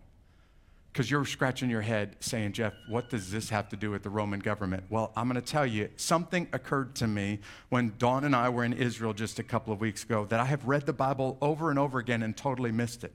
because 0.92 1.10
you're 1.10 1.24
scratching 1.24 1.70
your 1.70 1.80
head 1.80 2.16
saying, 2.20 2.52
Jeff, 2.52 2.74
what 2.86 3.08
does 3.08 3.30
this 3.30 3.48
have 3.48 3.70
to 3.70 3.76
do 3.76 3.90
with 3.90 4.02
the 4.02 4.10
Roman 4.10 4.40
government? 4.40 4.84
Well, 4.90 5.10
I'm 5.16 5.26
going 5.26 5.40
to 5.40 5.46
tell 5.46 5.64
you, 5.64 5.88
something 5.96 6.48
occurred 6.52 6.94
to 6.96 7.06
me 7.06 7.40
when 7.70 7.94
Dawn 7.96 8.24
and 8.24 8.36
I 8.36 8.50
were 8.50 8.62
in 8.62 8.74
Israel 8.74 9.14
just 9.14 9.38
a 9.38 9.42
couple 9.42 9.72
of 9.72 9.80
weeks 9.80 10.04
ago 10.04 10.26
that 10.26 10.38
I 10.38 10.44
have 10.44 10.66
read 10.66 10.84
the 10.84 10.92
Bible 10.92 11.38
over 11.40 11.70
and 11.70 11.78
over 11.78 11.98
again 11.98 12.22
and 12.22 12.36
totally 12.36 12.72
missed 12.72 13.04
it. 13.04 13.12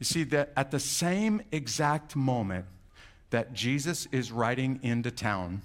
You 0.00 0.04
see, 0.04 0.24
that 0.24 0.52
at 0.56 0.72
the 0.72 0.80
same 0.80 1.42
exact 1.52 2.16
moment 2.16 2.66
that 3.30 3.52
Jesus 3.52 4.08
is 4.10 4.32
riding 4.32 4.80
into 4.82 5.12
town, 5.12 5.62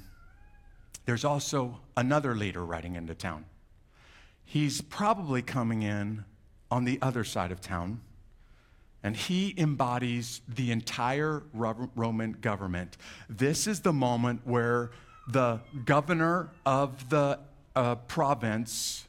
there's 1.05 1.25
also 1.25 1.79
another 1.95 2.35
leader 2.35 2.63
riding 2.63 2.95
into 2.95 3.15
town. 3.15 3.45
He's 4.45 4.81
probably 4.81 5.41
coming 5.41 5.81
in 5.81 6.23
on 6.69 6.85
the 6.85 6.99
other 7.01 7.23
side 7.23 7.51
of 7.51 7.61
town 7.61 8.01
and 9.07 9.15
he 9.15 9.53
embodies 9.57 10.41
the 10.49 10.69
entire 10.69 11.41
Roman 11.53 12.33
government. 12.41 12.97
This 13.29 13.65
is 13.65 13.79
the 13.79 13.93
moment 13.93 14.41
where 14.43 14.91
the 15.29 15.61
governor 15.85 16.49
of 16.65 17.07
the 17.07 17.39
uh, 17.73 17.95
province 17.95 19.07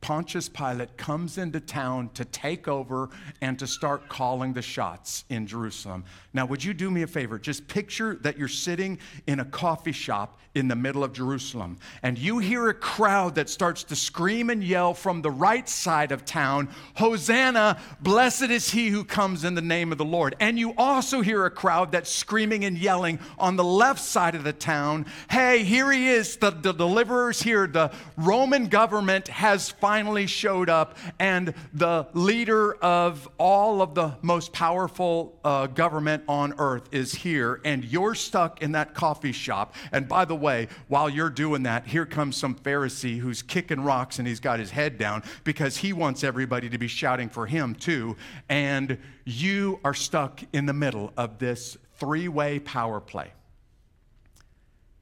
Pontius 0.00 0.48
Pilate 0.48 0.96
comes 0.96 1.38
into 1.38 1.60
town 1.60 2.10
to 2.14 2.24
take 2.24 2.66
over 2.66 3.08
and 3.40 3.56
to 3.60 3.68
start 3.68 4.08
calling 4.08 4.52
the 4.52 4.62
shots 4.62 5.24
in 5.28 5.46
Jerusalem. 5.46 6.04
Now, 6.32 6.46
would 6.46 6.62
you 6.62 6.74
do 6.74 6.90
me 6.90 7.02
a 7.02 7.06
favor? 7.06 7.38
Just 7.38 7.66
picture 7.66 8.14
that 8.22 8.38
you're 8.38 8.46
sitting 8.48 8.98
in 9.26 9.40
a 9.40 9.44
coffee 9.44 9.92
shop 9.92 10.38
in 10.54 10.66
the 10.66 10.76
middle 10.76 11.04
of 11.04 11.12
Jerusalem, 11.12 11.78
and 12.02 12.18
you 12.18 12.38
hear 12.38 12.68
a 12.68 12.74
crowd 12.74 13.36
that 13.36 13.48
starts 13.48 13.84
to 13.84 13.94
scream 13.94 14.50
and 14.50 14.64
yell 14.64 14.94
from 14.94 15.22
the 15.22 15.30
right 15.30 15.68
side 15.68 16.10
of 16.10 16.24
town, 16.24 16.68
Hosanna, 16.96 17.78
blessed 18.00 18.50
is 18.50 18.68
he 18.68 18.88
who 18.88 19.04
comes 19.04 19.44
in 19.44 19.54
the 19.54 19.62
name 19.62 19.92
of 19.92 19.98
the 19.98 20.04
Lord. 20.04 20.34
And 20.40 20.58
you 20.58 20.74
also 20.76 21.20
hear 21.20 21.46
a 21.46 21.50
crowd 21.50 21.92
that's 21.92 22.10
screaming 22.10 22.64
and 22.64 22.76
yelling 22.76 23.20
on 23.38 23.54
the 23.54 23.62
left 23.62 24.00
side 24.00 24.34
of 24.34 24.42
the 24.42 24.52
town, 24.52 25.06
Hey, 25.30 25.62
here 25.62 25.90
he 25.92 26.08
is, 26.08 26.36
the, 26.36 26.50
the 26.50 26.72
deliverer's 26.72 27.40
here. 27.40 27.68
The 27.68 27.92
Roman 28.16 28.66
government 28.66 29.28
has 29.28 29.70
finally 29.70 30.26
showed 30.26 30.68
up, 30.68 30.98
and 31.20 31.54
the 31.72 32.08
leader 32.12 32.74
of 32.74 33.28
all 33.38 33.82
of 33.82 33.94
the 33.94 34.16
most 34.22 34.52
powerful 34.52 35.38
uh, 35.44 35.68
government 35.68 36.19
on 36.28 36.54
earth 36.58 36.88
is 36.92 37.14
here, 37.14 37.60
and 37.64 37.84
you're 37.84 38.14
stuck 38.14 38.62
in 38.62 38.72
that 38.72 38.94
coffee 38.94 39.32
shop. 39.32 39.74
And 39.92 40.08
by 40.08 40.24
the 40.24 40.34
way, 40.34 40.68
while 40.88 41.08
you're 41.08 41.30
doing 41.30 41.62
that, 41.64 41.86
here 41.86 42.06
comes 42.06 42.36
some 42.36 42.54
Pharisee 42.54 43.18
who's 43.18 43.42
kicking 43.42 43.80
rocks 43.80 44.18
and 44.18 44.28
he's 44.28 44.40
got 44.40 44.58
his 44.58 44.70
head 44.70 44.98
down 44.98 45.22
because 45.44 45.76
he 45.76 45.92
wants 45.92 46.24
everybody 46.24 46.68
to 46.68 46.78
be 46.78 46.88
shouting 46.88 47.28
for 47.28 47.46
him 47.46 47.74
too. 47.74 48.16
And 48.48 48.98
you 49.24 49.80
are 49.84 49.94
stuck 49.94 50.40
in 50.52 50.66
the 50.66 50.72
middle 50.72 51.12
of 51.16 51.38
this 51.38 51.76
three 51.98 52.28
way 52.28 52.58
power 52.58 53.00
play. 53.00 53.32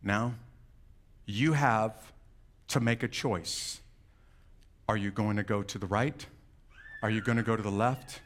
Now, 0.03 0.35
you 1.27 1.53
have 1.53 1.95
to 2.69 2.81
make 2.81 3.03
a 3.03 3.09
choice. 3.09 3.81
Are 4.89 4.97
you 4.97 5.11
going 5.11 5.37
to 5.37 5.43
go 5.43 5.63
to 5.63 5.79
the 5.79 5.87
right? 5.87 6.27
Are 7.03 7.11
you 7.11 7.21
going 7.21 7.37
to 7.37 7.45
go 7.45 7.57
to 7.57 7.63
the 7.63 7.71
left? 7.71 8.21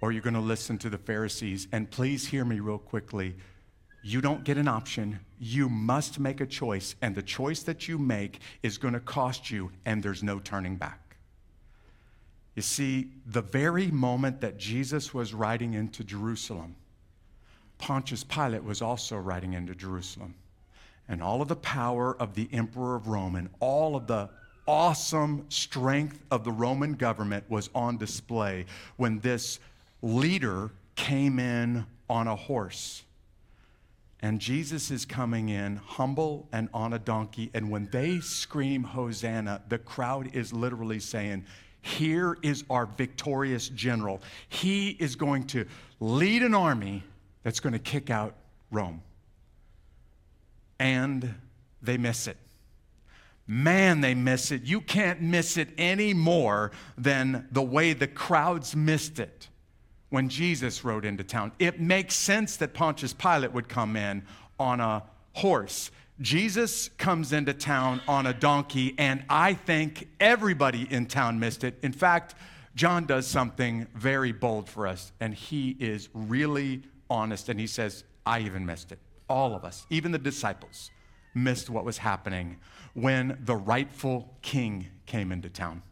Or 0.00 0.12
you're 0.12 0.22
going 0.22 0.34
to 0.34 0.40
listen 0.40 0.78
to 0.78 0.90
the 0.90 0.98
Pharisees? 0.98 1.68
And 1.72 1.90
please 1.90 2.28
hear 2.28 2.44
me 2.44 2.60
real 2.60 2.78
quickly. 2.78 3.34
You 4.02 4.20
don't 4.20 4.44
get 4.44 4.56
an 4.56 4.68
option. 4.68 5.20
You 5.40 5.68
must 5.68 6.20
make 6.20 6.40
a 6.40 6.46
choice. 6.46 6.94
And 7.02 7.14
the 7.14 7.22
choice 7.22 7.62
that 7.64 7.88
you 7.88 7.98
make 7.98 8.40
is 8.62 8.78
going 8.78 8.94
to 8.94 9.00
cost 9.00 9.50
you, 9.50 9.72
and 9.84 10.02
there's 10.02 10.22
no 10.22 10.38
turning 10.38 10.76
back. 10.76 11.16
You 12.54 12.62
see, 12.62 13.10
the 13.26 13.42
very 13.42 13.88
moment 13.88 14.40
that 14.40 14.58
Jesus 14.58 15.14
was 15.14 15.34
riding 15.34 15.74
into 15.74 16.02
Jerusalem, 16.02 16.74
Pontius 17.78 18.24
Pilate 18.24 18.64
was 18.64 18.82
also 18.82 19.16
riding 19.16 19.52
into 19.52 19.74
Jerusalem. 19.74 20.34
And 21.08 21.22
all 21.22 21.40
of 21.40 21.48
the 21.48 21.56
power 21.56 22.16
of 22.20 22.34
the 22.34 22.48
emperor 22.52 22.96
of 22.96 23.08
Rome 23.08 23.36
and 23.36 23.48
all 23.60 23.96
of 23.96 24.06
the 24.06 24.28
awesome 24.66 25.46
strength 25.48 26.20
of 26.30 26.44
the 26.44 26.52
Roman 26.52 26.92
government 26.94 27.44
was 27.48 27.70
on 27.74 27.96
display 27.96 28.66
when 28.96 29.20
this 29.20 29.60
leader 30.02 30.70
came 30.96 31.38
in 31.38 31.86
on 32.08 32.26
a 32.26 32.36
horse. 32.36 33.04
And 34.20 34.40
Jesus 34.40 34.90
is 34.90 35.04
coming 35.04 35.48
in 35.48 35.76
humble 35.76 36.48
and 36.52 36.68
on 36.74 36.92
a 36.92 36.98
donkey. 36.98 37.50
And 37.54 37.70
when 37.70 37.88
they 37.92 38.18
scream 38.18 38.82
Hosanna, 38.82 39.62
the 39.68 39.78
crowd 39.78 40.34
is 40.34 40.52
literally 40.52 40.98
saying, 40.98 41.44
Here 41.82 42.36
is 42.42 42.64
our 42.68 42.86
victorious 42.86 43.68
general. 43.68 44.20
He 44.48 44.90
is 44.90 45.14
going 45.14 45.46
to 45.48 45.66
lead 46.00 46.42
an 46.42 46.54
army 46.54 47.04
that's 47.44 47.60
going 47.60 47.74
to 47.74 47.78
kick 47.78 48.10
out 48.10 48.34
Rome. 48.72 49.02
And 50.80 51.34
they 51.80 51.96
miss 51.96 52.26
it. 52.26 52.36
Man, 53.46 54.00
they 54.00 54.14
miss 54.14 54.50
it. 54.50 54.64
You 54.64 54.80
can't 54.80 55.22
miss 55.22 55.56
it 55.56 55.68
any 55.78 56.12
more 56.12 56.72
than 56.98 57.46
the 57.52 57.62
way 57.62 57.92
the 57.92 58.08
crowds 58.08 58.74
missed 58.74 59.20
it 59.20 59.48
when 60.10 60.28
Jesus 60.28 60.84
rode 60.84 61.04
into 61.04 61.24
town. 61.24 61.52
It 61.58 61.80
makes 61.80 62.14
sense 62.14 62.56
that 62.56 62.74
Pontius 62.74 63.12
Pilate 63.12 63.52
would 63.52 63.68
come 63.68 63.96
in 63.96 64.24
on 64.58 64.80
a 64.80 65.02
horse. 65.34 65.90
Jesus 66.20 66.88
comes 66.98 67.32
into 67.32 67.52
town 67.52 68.00
on 68.08 68.26
a 68.26 68.32
donkey, 68.32 68.94
and 68.98 69.24
I 69.28 69.54
think 69.54 70.08
everybody 70.18 70.88
in 70.90 71.06
town 71.06 71.38
missed 71.38 71.62
it. 71.62 71.78
In 71.82 71.92
fact, 71.92 72.34
John 72.74 73.06
does 73.06 73.26
something 73.26 73.86
very 73.94 74.32
bold 74.32 74.68
for 74.68 74.86
us, 74.86 75.12
and 75.20 75.34
he 75.34 75.76
is 75.78 76.08
really 76.12 76.82
honest, 77.10 77.48
and 77.48 77.60
he 77.60 77.66
says, 77.66 78.04
I 78.26 78.40
even 78.40 78.66
missed 78.66 78.92
it. 78.92 78.98
All 79.28 79.54
of 79.54 79.64
us, 79.64 79.86
even 79.90 80.10
the 80.10 80.18
disciples, 80.18 80.90
missed 81.34 81.70
what 81.70 81.84
was 81.84 81.98
happening 81.98 82.58
when 82.94 83.38
the 83.44 83.54
rightful 83.54 84.34
king 84.42 84.86
came 85.06 85.30
into 85.30 85.48
town. 85.48 85.82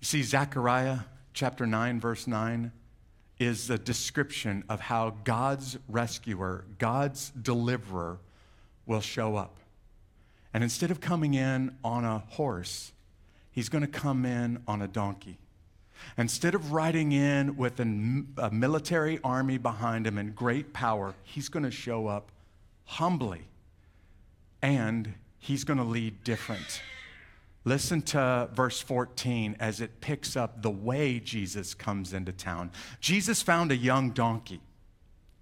You 0.00 0.06
see, 0.06 0.22
Zechariah 0.22 0.98
chapter 1.34 1.66
9, 1.66 2.00
verse 2.00 2.26
9 2.26 2.72
is 3.38 3.68
a 3.68 3.76
description 3.76 4.62
of 4.68 4.80
how 4.80 5.16
God's 5.24 5.76
rescuer, 5.88 6.64
God's 6.78 7.30
deliverer, 7.30 8.18
will 8.86 9.00
show 9.00 9.36
up. 9.36 9.56
And 10.54 10.62
instead 10.62 10.92
of 10.92 11.00
coming 11.00 11.34
in 11.34 11.76
on 11.82 12.04
a 12.04 12.20
horse, 12.20 12.92
he's 13.50 13.68
going 13.68 13.82
to 13.82 13.90
come 13.90 14.24
in 14.24 14.62
on 14.68 14.80
a 14.80 14.88
donkey. 14.88 15.38
Instead 16.16 16.54
of 16.54 16.72
riding 16.72 17.12
in 17.12 17.56
with 17.56 17.80
a, 17.80 17.84
military 18.52 19.18
army 19.24 19.58
behind 19.58 20.06
him 20.06 20.18
and 20.18 20.34
great 20.34 20.72
power, 20.72 21.14
he's 21.24 21.48
going 21.48 21.64
to 21.64 21.70
show 21.70 22.06
up 22.06 22.30
humbly 22.84 23.42
and 24.62 25.14
he's 25.38 25.64
going 25.64 25.78
to 25.78 25.84
lead 25.84 26.22
different. 26.22 26.82
Listen 27.64 28.02
to 28.02 28.48
verse 28.52 28.80
14 28.80 29.56
as 29.58 29.80
it 29.80 30.00
picks 30.00 30.36
up 30.36 30.62
the 30.62 30.70
way 30.70 31.18
Jesus 31.18 31.72
comes 31.72 32.12
into 32.12 32.32
town. 32.32 32.70
Jesus 33.00 33.40
found 33.42 33.72
a 33.72 33.76
young 33.76 34.10
donkey 34.10 34.60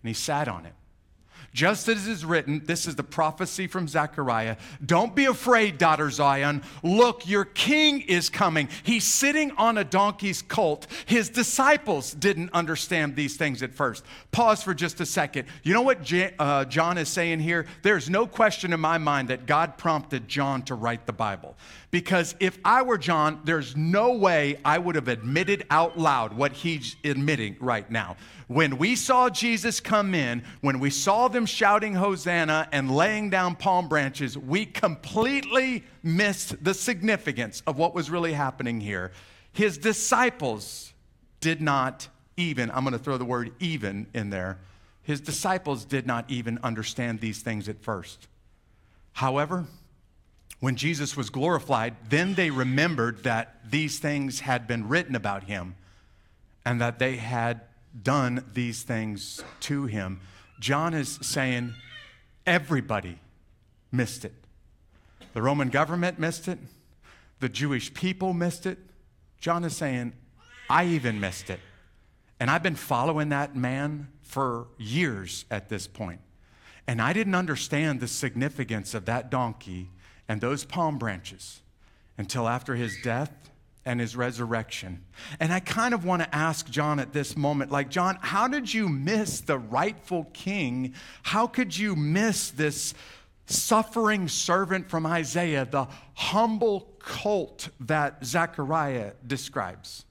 and 0.03 0.09
he 0.09 0.15
sat 0.15 0.47
on 0.49 0.65
it. 0.65 0.75
Just 1.53 1.89
as 1.89 2.07
is 2.07 2.25
written, 2.25 2.63
this 2.65 2.87
is 2.87 2.97
the 2.97 3.03
prophecy 3.03 3.67
from 3.67 3.89
Zechariah. 3.89 4.57
Don't 4.85 5.15
be 5.15 5.27
afraid, 5.27 5.79
daughter 5.79 6.11
Zion. 6.11 6.63
Look, 6.83 7.29
your 7.29 7.45
king 7.45 8.01
is 8.03 8.29
coming. 8.29 8.69
He's 8.83 9.05
sitting 9.05 9.51
on 9.53 9.79
a 9.79 9.85
donkey's 9.85 10.43
colt. 10.43 10.87
His 11.07 11.29
disciples 11.29 12.13
didn't 12.13 12.53
understand 12.53 13.17
these 13.17 13.37
things 13.37 13.63
at 13.63 13.75
first. 13.75 14.05
Pause 14.31 14.63
for 14.63 14.75
just 14.75 15.01
a 15.01 15.07
second. 15.07 15.47
You 15.63 15.75
know 15.75 15.83
what 15.83 16.03
J- 16.03 16.35
uh, 16.39 16.65
John 16.65 16.99
is 16.99 17.09
saying 17.09 17.41
here? 17.41 17.67
There's 17.83 18.09
no 18.09 18.27
question 18.27 18.73
in 18.73 18.81
my 18.81 18.99
mind 18.99 19.29
that 19.29 19.47
God 19.47 19.77
prompted 19.77 20.29
John 20.29 20.63
to 20.63 20.75
write 20.75 21.07
the 21.07 21.13
Bible. 21.13 21.57
Because 21.91 22.35
if 22.41 22.59
I 22.65 22.81
were 22.81 22.97
John, 22.97 23.41
there's 23.45 23.77
no 23.77 24.15
way 24.15 24.59
I 24.65 24.79
would 24.79 24.95
have 24.95 25.09
admitted 25.09 25.67
out 25.71 25.99
loud 25.99 26.33
what 26.33 26.53
he's 26.53 26.97
admitting 27.05 27.57
right 27.61 27.89
now. 27.91 28.17
When 28.53 28.77
we 28.77 28.97
saw 28.97 29.31
Jesus 29.31 29.81
come 29.81 30.15
in, 30.15 30.43
when 30.61 30.79
we 30.79 30.91
saw 30.91 31.29
them 31.29 31.47
shouting 31.47 31.95
Hosanna 31.95 32.69
and 32.71 32.95
laying 32.95 33.31
down 33.31 33.57
palm 33.57 33.89
branches, 33.89 34.37
we 34.37 34.67
completely 34.67 35.85
missed 36.03 36.63
the 36.63 36.75
significance 36.75 37.63
of 37.67 37.79
what 37.79 37.95
was 37.95 38.11
really 38.11 38.35
happening 38.35 38.79
here. 38.79 39.13
His 39.55 39.79
disciples 39.79 40.93
did 41.41 41.63
not 41.63 42.09
even, 42.37 42.71
I'm 42.71 42.85
going 42.85 42.93
to 42.93 42.99
throw 42.99 43.17
the 43.17 43.25
word 43.25 43.53
even 43.59 44.07
in 44.13 44.29
there, 44.29 44.59
his 45.03 45.23
disciples 45.23 45.87
did 45.87 46.07
not 46.07 46.31
even 46.31 46.59
understand 46.63 47.21
these 47.21 47.41
things 47.41 47.71
at 47.71 47.81
first. 47.83 48.29
However, 49.15 49.65
when 50.61 50.77
Jesus 50.77 51.17
was 51.17 51.31
glorified, 51.31 51.97
then 52.11 52.35
they 52.35 52.51
remembered 52.51 53.23
that 53.23 53.61
these 53.71 53.99
things 53.99 54.41
had 54.41 54.67
been 54.67 54.89
written 54.89 55.17
about 55.17 55.45
him 55.45 55.75
and 56.67 56.83
that 56.83 56.99
they 56.99 57.17
had 57.17 57.63
done 58.01 58.45
these 58.53 58.83
things 58.83 59.43
to 59.61 59.87
him. 59.87 60.21
John 60.61 60.95
is 60.95 61.19
saying 61.23 61.75
everybody 62.47 63.19
missed 63.91 64.25
it. 64.25 64.35
The 65.35 65.43
Roman 65.43 65.69
government 65.69 66.19
missed 66.19 66.49
it, 66.49 66.59
the 67.41 67.49
Jewish 67.49 67.93
people 67.93 68.33
missed 68.33 68.67
it. 68.67 68.79
John 69.39 69.65
is 69.65 69.77
saying, 69.77 70.13
I 70.71 70.85
even 70.87 71.19
missed 71.19 71.51
it. 71.51 71.61
And 72.39 72.51
I've 72.51 72.63
been 72.63 72.77
following 72.77 73.31
that 73.31 73.57
man 73.57 74.09
for 74.23 74.69
years 74.79 75.45
at 75.51 75.69
this 75.69 75.87
point. 75.87 76.21
And 76.87 77.01
I 77.01 77.13
didn't 77.13 77.35
understand 77.35 78.01
the 78.01 78.09
significance 78.09 78.95
of 78.95 79.05
that 79.07 79.31
donkey 79.31 79.91
and 80.29 80.41
those 80.41 80.65
palm 80.65 80.99
branches 80.99 81.61
until 82.19 82.49
after 82.49 82.75
his 82.75 82.97
death 83.03 83.33
and 83.85 84.01
his 84.01 84.15
resurrection. 84.17 85.05
And 85.41 85.53
I 85.53 85.61
kind 85.61 85.93
of 85.95 86.05
want 86.05 86.23
to 86.23 86.35
ask 86.35 86.69
John 86.71 87.01
at 87.01 87.13
this 87.13 87.37
moment 87.37 87.71
like, 87.71 87.91
John, 87.91 88.19
how 88.21 88.49
did 88.49 88.73
you 88.73 88.89
miss 88.89 89.41
the 89.41 89.59
rightful 89.59 90.25
king? 90.33 90.95
How 91.23 91.47
could 91.47 91.77
you 91.77 91.97
miss 91.97 92.51
this 92.51 92.95
suffering 93.47 94.29
servant 94.29 94.89
from 94.89 95.05
Isaiah, 95.05 95.67
the 95.69 95.89
humble 96.15 96.93
colt 97.01 97.71
that 97.81 98.25
Zechariah 98.25 99.13
describes? 99.27 100.05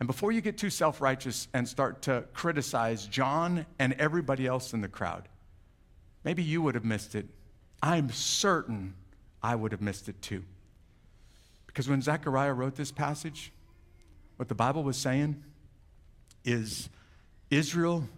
And 0.00 0.06
before 0.06 0.32
you 0.32 0.40
get 0.40 0.56
too 0.56 0.70
self 0.70 1.00
righteous 1.00 1.48
and 1.52 1.68
start 1.68 2.02
to 2.02 2.24
criticize 2.32 3.06
John 3.06 3.66
and 3.78 3.92
everybody 3.94 4.46
else 4.46 4.72
in 4.72 4.80
the 4.80 4.88
crowd, 4.88 5.28
maybe 6.24 6.42
you 6.42 6.62
would 6.62 6.76
have 6.76 6.84
missed 6.84 7.14
it. 7.14 7.26
I'm 7.82 8.10
certain 8.10 8.94
I 9.42 9.54
would 9.54 9.72
have 9.72 9.82
missed 9.82 10.08
it 10.08 10.20
too. 10.22 10.44
Because 11.68 11.88
when 11.88 12.02
Zechariah 12.02 12.52
wrote 12.52 12.74
this 12.74 12.90
passage, 12.90 13.52
what 14.36 14.48
the 14.48 14.54
Bible 14.56 14.82
was 14.82 14.96
saying 14.96 15.44
is 16.44 16.88
Israel, 17.50 18.08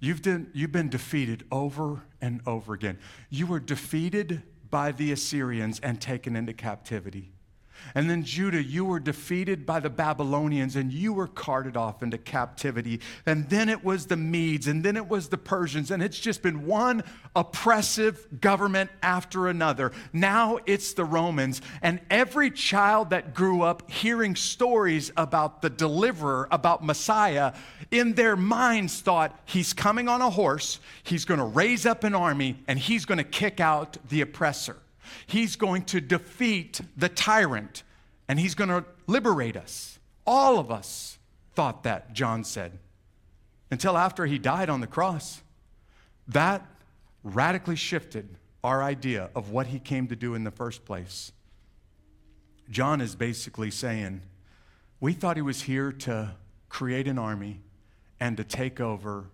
you've 0.00 0.22
been, 0.22 0.50
you've 0.54 0.72
been 0.72 0.88
defeated 0.88 1.44
over 1.52 2.02
and 2.22 2.40
over 2.46 2.72
again. 2.72 2.98
You 3.28 3.46
were 3.46 3.60
defeated 3.60 4.42
by 4.70 4.92
the 4.92 5.12
Assyrians 5.12 5.80
and 5.80 6.00
taken 6.00 6.34
into 6.34 6.54
captivity. 6.54 7.32
And 7.94 8.08
then, 8.08 8.22
Judah, 8.22 8.62
you 8.62 8.84
were 8.84 9.00
defeated 9.00 9.66
by 9.66 9.80
the 9.80 9.90
Babylonians 9.90 10.76
and 10.76 10.92
you 10.92 11.12
were 11.12 11.26
carted 11.26 11.76
off 11.76 12.02
into 12.02 12.18
captivity. 12.18 13.00
And 13.26 13.48
then 13.48 13.68
it 13.68 13.84
was 13.84 14.06
the 14.06 14.16
Medes 14.16 14.66
and 14.66 14.84
then 14.84 14.96
it 14.96 15.08
was 15.08 15.28
the 15.28 15.38
Persians. 15.38 15.90
And 15.90 16.02
it's 16.02 16.18
just 16.18 16.42
been 16.42 16.66
one 16.66 17.02
oppressive 17.34 18.40
government 18.40 18.90
after 19.02 19.48
another. 19.48 19.92
Now 20.12 20.58
it's 20.66 20.92
the 20.92 21.04
Romans. 21.04 21.62
And 21.82 22.00
every 22.10 22.50
child 22.50 23.10
that 23.10 23.34
grew 23.34 23.62
up 23.62 23.90
hearing 23.90 24.36
stories 24.36 25.12
about 25.16 25.62
the 25.62 25.70
deliverer, 25.70 26.48
about 26.50 26.84
Messiah, 26.84 27.52
in 27.90 28.14
their 28.14 28.36
minds 28.36 29.00
thought, 29.00 29.38
he's 29.44 29.72
coming 29.72 30.08
on 30.08 30.20
a 30.20 30.30
horse, 30.30 30.80
he's 31.02 31.24
going 31.24 31.40
to 31.40 31.46
raise 31.46 31.86
up 31.86 32.04
an 32.04 32.14
army, 32.14 32.58
and 32.66 32.78
he's 32.78 33.04
going 33.04 33.18
to 33.18 33.24
kick 33.24 33.60
out 33.60 33.96
the 34.08 34.20
oppressor. 34.20 34.76
He's 35.26 35.56
going 35.56 35.84
to 35.86 36.00
defeat 36.00 36.80
the 36.96 37.08
tyrant 37.08 37.82
and 38.28 38.38
he's 38.38 38.54
going 38.54 38.70
to 38.70 38.84
liberate 39.06 39.56
us. 39.56 39.98
All 40.26 40.58
of 40.58 40.70
us 40.70 41.18
thought 41.54 41.82
that, 41.84 42.12
John 42.12 42.44
said, 42.44 42.78
until 43.70 43.96
after 43.96 44.26
he 44.26 44.38
died 44.38 44.70
on 44.70 44.80
the 44.80 44.86
cross. 44.86 45.42
That 46.26 46.66
radically 47.22 47.76
shifted 47.76 48.28
our 48.62 48.82
idea 48.82 49.30
of 49.34 49.50
what 49.50 49.68
he 49.68 49.78
came 49.78 50.08
to 50.08 50.16
do 50.16 50.34
in 50.34 50.44
the 50.44 50.50
first 50.50 50.84
place. 50.84 51.32
John 52.70 53.00
is 53.00 53.14
basically 53.14 53.70
saying, 53.70 54.20
we 55.00 55.14
thought 55.14 55.36
he 55.36 55.42
was 55.42 55.62
here 55.62 55.92
to 55.92 56.34
create 56.68 57.08
an 57.08 57.18
army 57.18 57.60
and 58.20 58.36
to 58.36 58.44
take 58.44 58.80
over 58.80 59.26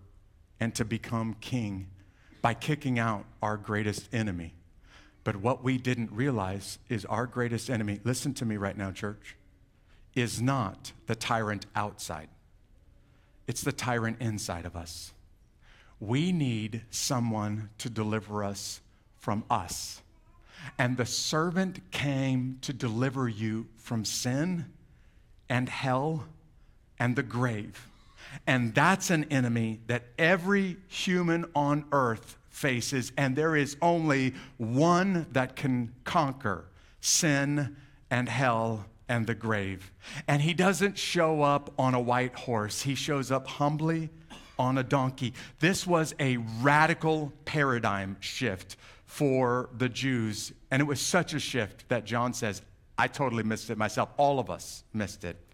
and 0.59 0.73
to 0.75 0.85
become 0.85 1.35
king 1.41 1.87
by 2.41 2.53
kicking 2.53 2.97
out 2.99 3.25
our 3.41 3.57
greatest 3.57 4.07
enemy. 4.13 4.53
But 5.25 5.37
what 5.37 5.63
we 5.63 5.77
didn't 5.77 6.11
realize 6.13 6.77
is 6.87 7.03
our 7.05 7.25
greatest 7.25 7.69
enemy, 7.69 7.99
listen 8.05 8.33
to 8.35 8.45
me 8.45 8.55
right 8.55 8.77
now, 8.77 8.91
church, 8.91 9.35
is 10.13 10.41
not 10.41 10.93
the 11.07 11.15
tyrant 11.15 11.65
outside, 11.75 12.29
it's 13.47 13.61
the 13.61 13.73
tyrant 13.73 14.21
inside 14.21 14.65
of 14.65 14.77
us. 14.77 15.11
We 15.99 16.31
need 16.31 16.83
someone 16.91 17.69
to 17.79 17.89
deliver 17.89 18.43
us 18.43 18.81
from 19.17 19.43
us. 19.49 20.01
And 20.77 20.97
the 20.97 21.05
servant 21.05 21.79
came 21.91 22.57
to 22.61 22.73
deliver 22.73 23.27
you 23.27 23.67
from 23.77 24.05
sin 24.05 24.65
and 25.47 25.69
hell 25.69 26.25
and 26.99 27.15
the 27.15 27.23
grave. 27.23 27.87
And 28.45 28.75
that's 28.75 29.09
an 29.09 29.25
enemy 29.25 29.79
that 29.87 30.03
every 30.17 30.77
human 30.87 31.45
on 31.55 31.85
earth 31.91 32.37
faces, 32.55 33.11
and 33.17 33.35
there 33.35 33.55
is 33.55 33.75
only 33.81 34.33
one 34.57 35.27
that 35.33 35.57
can 35.57 35.91
conquer 36.05 36.65
sin 37.01 37.75
and 38.09 38.29
hell 38.29 38.85
and 39.09 39.27
the 39.27 39.35
grave. 39.35 39.91
And 40.25 40.41
he 40.41 40.53
doesn't 40.53 40.97
show 40.97 41.41
up 41.43 41.73
on 41.77 41.93
a 41.93 41.99
white 41.99 42.33
horse, 42.33 42.81
he 42.81 42.95
shows 42.95 43.29
up 43.29 43.45
humbly 43.45 44.09
on 44.57 44.77
a 44.77 44.83
donkey. 44.83 45.33
This 45.59 45.85
was 45.85 46.15
a 46.17 46.37
radical 46.61 47.33
paradigm 47.43 48.15
shift 48.21 48.77
for 49.05 49.69
the 49.77 49.89
Jews. 49.89 50.53
And 50.71 50.81
it 50.81 50.85
was 50.85 51.01
such 51.01 51.33
a 51.33 51.39
shift 51.39 51.89
that 51.89 52.05
John 52.05 52.33
says, 52.33 52.61
I 52.97 53.09
totally 53.09 53.43
missed 53.43 53.69
it 53.69 53.77
myself. 53.77 54.09
All 54.15 54.39
of 54.39 54.49
us 54.49 54.85
missed 54.93 55.25
it. 55.25 55.44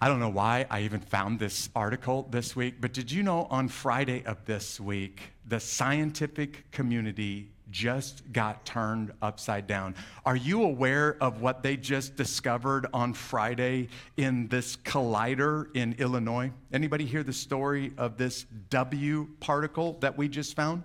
I 0.00 0.08
don't 0.08 0.20
know 0.20 0.28
why 0.28 0.66
I 0.70 0.82
even 0.82 1.00
found 1.00 1.40
this 1.40 1.68
article 1.74 2.28
this 2.30 2.54
week, 2.54 2.80
but 2.80 2.92
did 2.92 3.10
you 3.10 3.22
know 3.22 3.48
on 3.50 3.68
Friday 3.68 4.24
of 4.24 4.44
this 4.44 4.78
week, 4.78 5.32
the 5.46 5.58
scientific 5.58 6.70
community 6.70 7.50
just 7.70 8.22
got 8.32 8.64
turned 8.64 9.12
upside 9.20 9.66
down. 9.66 9.94
Are 10.24 10.36
you 10.36 10.62
aware 10.62 11.16
of 11.20 11.40
what 11.40 11.62
they 11.62 11.76
just 11.76 12.16
discovered 12.16 12.86
on 12.92 13.12
Friday 13.12 13.88
in 14.16 14.48
this 14.48 14.76
collider 14.76 15.66
in 15.74 15.94
Illinois? 15.98 16.50
Anybody 16.72 17.04
hear 17.04 17.22
the 17.22 17.32
story 17.32 17.92
of 17.98 18.16
this 18.16 18.46
W 18.70 19.28
particle 19.40 19.98
that 20.00 20.16
we 20.16 20.28
just 20.28 20.56
found? 20.56 20.82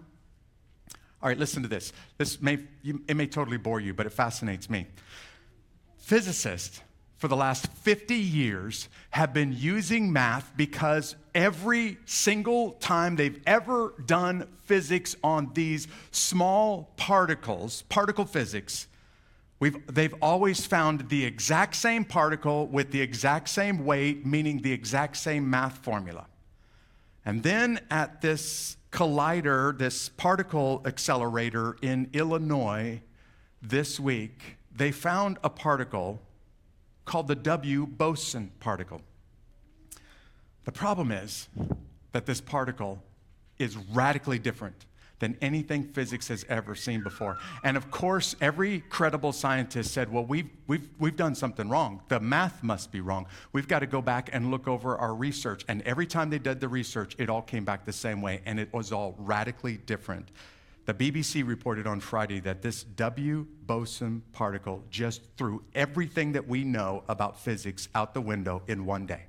All 1.22 1.30
right, 1.30 1.38
listen 1.38 1.62
to 1.64 1.70
this. 1.70 1.94
This 2.18 2.42
may 2.42 2.60
it 2.84 3.16
may 3.16 3.28
totally 3.28 3.58
bore 3.58 3.80
you, 3.80 3.94
but 3.94 4.06
it 4.06 4.12
fascinates 4.12 4.70
me. 4.70 4.88
Physicists 5.98 6.82
for 7.24 7.30
the 7.30 7.38
last 7.38 7.68
50 7.68 8.16
years 8.16 8.90
have 9.12 9.34
been 9.34 9.54
using 9.54 10.12
math 10.12 10.52
because 10.58 11.16
every 11.34 11.98
single 12.04 12.72
time 12.72 13.16
they've 13.16 13.40
ever 13.48 13.94
done 14.06 14.46
physics 14.66 15.16
on 15.24 15.50
these 15.54 15.88
small 16.12 16.92
particles, 16.98 17.84
particle 17.84 18.26
physics, 18.26 18.88
we've, 19.62 19.88
they've 19.88 20.14
always 20.22 20.66
found 20.66 21.08
the 21.08 21.24
exact 21.24 21.78
same 21.78 22.04
particle 22.04 22.68
with 22.68 22.92
the 22.92 23.00
exact 23.00 23.48
same 23.48 23.86
weight, 23.86 24.26
meaning 24.26 24.62
the 24.62 24.74
exact 24.74 25.16
same 25.16 25.50
math 25.50 25.78
formula. 25.78 26.26
And 27.26 27.42
then 27.42 27.80
at 27.90 28.20
this 28.20 28.76
collider, 28.92 29.78
this 29.78 30.10
particle 30.10 30.82
accelerator 30.86 31.78
in 31.82 32.10
Illinois 32.12 33.00
this 33.62 33.98
week, 33.98 34.58
they 34.76 34.92
found 34.92 35.38
a 35.42 35.50
particle 35.50 36.20
called 37.06 37.28
the 37.28 37.36
W 37.36 37.86
boson 37.86 38.52
particle. 38.60 39.02
The 40.66 40.72
problem 40.72 41.12
is 41.12 41.48
that 42.14 42.26
this 42.26 42.40
particle 42.40 43.04
is 43.60 43.76
radically 43.78 44.40
different 44.40 44.86
than 45.20 45.38
anything 45.42 45.84
physics 45.84 46.28
has 46.28 46.46
ever 46.50 46.76
seen 46.76 47.02
before. 47.02 47.38
And 47.64 47.78
of 47.78 47.90
course, 47.92 48.36
every 48.42 48.82
credible 48.90 49.32
scientist 49.32 49.94
said, 49.94 50.12
well, 50.12 50.26
we've, 50.26 50.50
we've, 50.68 50.90
we've 51.00 51.16
done 51.16 51.34
something 51.34 51.70
wrong. 51.70 52.02
The 52.10 52.20
math 52.20 52.62
must 52.62 52.92
be 52.92 53.00
wrong. 53.00 53.28
We've 53.54 53.68
got 53.68 53.80
to 53.80 53.88
go 53.88 54.02
back 54.02 54.30
and 54.34 54.52
look 54.52 54.68
over 54.68 54.98
our 54.98 55.16
research. 55.16 55.64
And 55.70 55.82
every 55.84 56.08
time 56.08 56.30
they 56.30 56.40
did 56.40 56.60
the 56.60 56.68
research, 56.68 57.16
it 57.20 57.30
all 57.30 57.42
came 57.42 57.64
back 57.64 57.86
the 57.86 57.94
same 57.94 58.22
way, 58.22 58.42
and 58.46 58.60
it 58.60 58.74
was 58.74 58.92
all 58.92 59.16
radically 59.18 59.78
different. 59.78 60.28
The 60.86 60.94
BBC 60.94 61.48
reported 61.48 61.88
on 61.88 62.02
Friday 62.02 62.42
that 62.42 62.62
this 62.62 62.84
W 62.84 63.48
boson 63.66 64.22
particle 64.34 64.84
just 64.90 65.22
threw 65.38 65.64
everything 65.74 66.34
that 66.34 66.48
we 66.48 66.66
know 66.66 67.04
about 67.08 67.40
physics 67.40 67.88
out 67.96 68.14
the 68.14 68.22
window 68.22 68.64
in 68.68 68.86
one 68.86 69.06
day. 69.06 69.24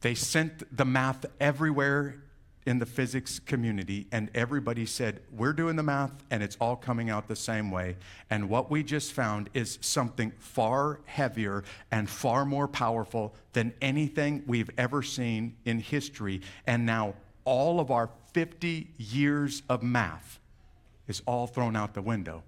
They 0.00 0.14
sent 0.14 0.74
the 0.74 0.86
math 0.86 1.26
everywhere 1.40 2.22
in 2.64 2.78
the 2.78 2.86
physics 2.86 3.38
community, 3.38 4.06
and 4.12 4.30
everybody 4.34 4.86
said, 4.86 5.20
We're 5.30 5.52
doing 5.52 5.76
the 5.76 5.82
math, 5.82 6.12
and 6.30 6.42
it's 6.42 6.56
all 6.60 6.76
coming 6.76 7.10
out 7.10 7.28
the 7.28 7.36
same 7.36 7.70
way. 7.70 7.96
And 8.30 8.48
what 8.48 8.70
we 8.70 8.82
just 8.82 9.12
found 9.12 9.50
is 9.52 9.78
something 9.82 10.32
far 10.38 11.00
heavier 11.04 11.64
and 11.90 12.08
far 12.08 12.44
more 12.44 12.68
powerful 12.68 13.34
than 13.52 13.74
anything 13.82 14.42
we've 14.46 14.70
ever 14.78 15.02
seen 15.02 15.56
in 15.64 15.80
history. 15.80 16.40
And 16.66 16.86
now, 16.86 17.14
all 17.44 17.78
of 17.78 17.90
our 17.90 18.08
50 18.32 18.88
years 18.96 19.62
of 19.68 19.82
math 19.82 20.38
is 21.08 21.22
all 21.26 21.46
thrown 21.46 21.76
out 21.76 21.94
the 21.94 22.02
window 22.02 22.42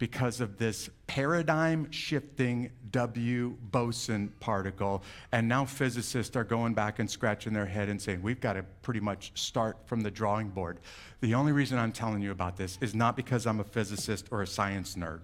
because 0.00 0.40
of 0.40 0.56
this 0.56 0.88
paradigm 1.06 1.90
shifting 1.90 2.70
W 2.90 3.54
boson 3.70 4.32
particle. 4.40 5.02
And 5.30 5.46
now 5.46 5.66
physicists 5.66 6.34
are 6.36 6.44
going 6.44 6.72
back 6.72 6.98
and 6.98 7.08
scratching 7.08 7.52
their 7.52 7.66
head 7.66 7.90
and 7.90 8.00
saying, 8.00 8.22
we've 8.22 8.40
got 8.40 8.54
to 8.54 8.62
pretty 8.80 9.00
much 9.00 9.30
start 9.34 9.76
from 9.84 10.00
the 10.00 10.10
drawing 10.10 10.48
board. 10.48 10.80
The 11.20 11.34
only 11.34 11.52
reason 11.52 11.78
I'm 11.78 11.92
telling 11.92 12.22
you 12.22 12.30
about 12.30 12.56
this 12.56 12.78
is 12.80 12.94
not 12.94 13.14
because 13.14 13.46
I'm 13.46 13.60
a 13.60 13.64
physicist 13.64 14.28
or 14.30 14.40
a 14.40 14.46
science 14.46 14.94
nerd. 14.94 15.20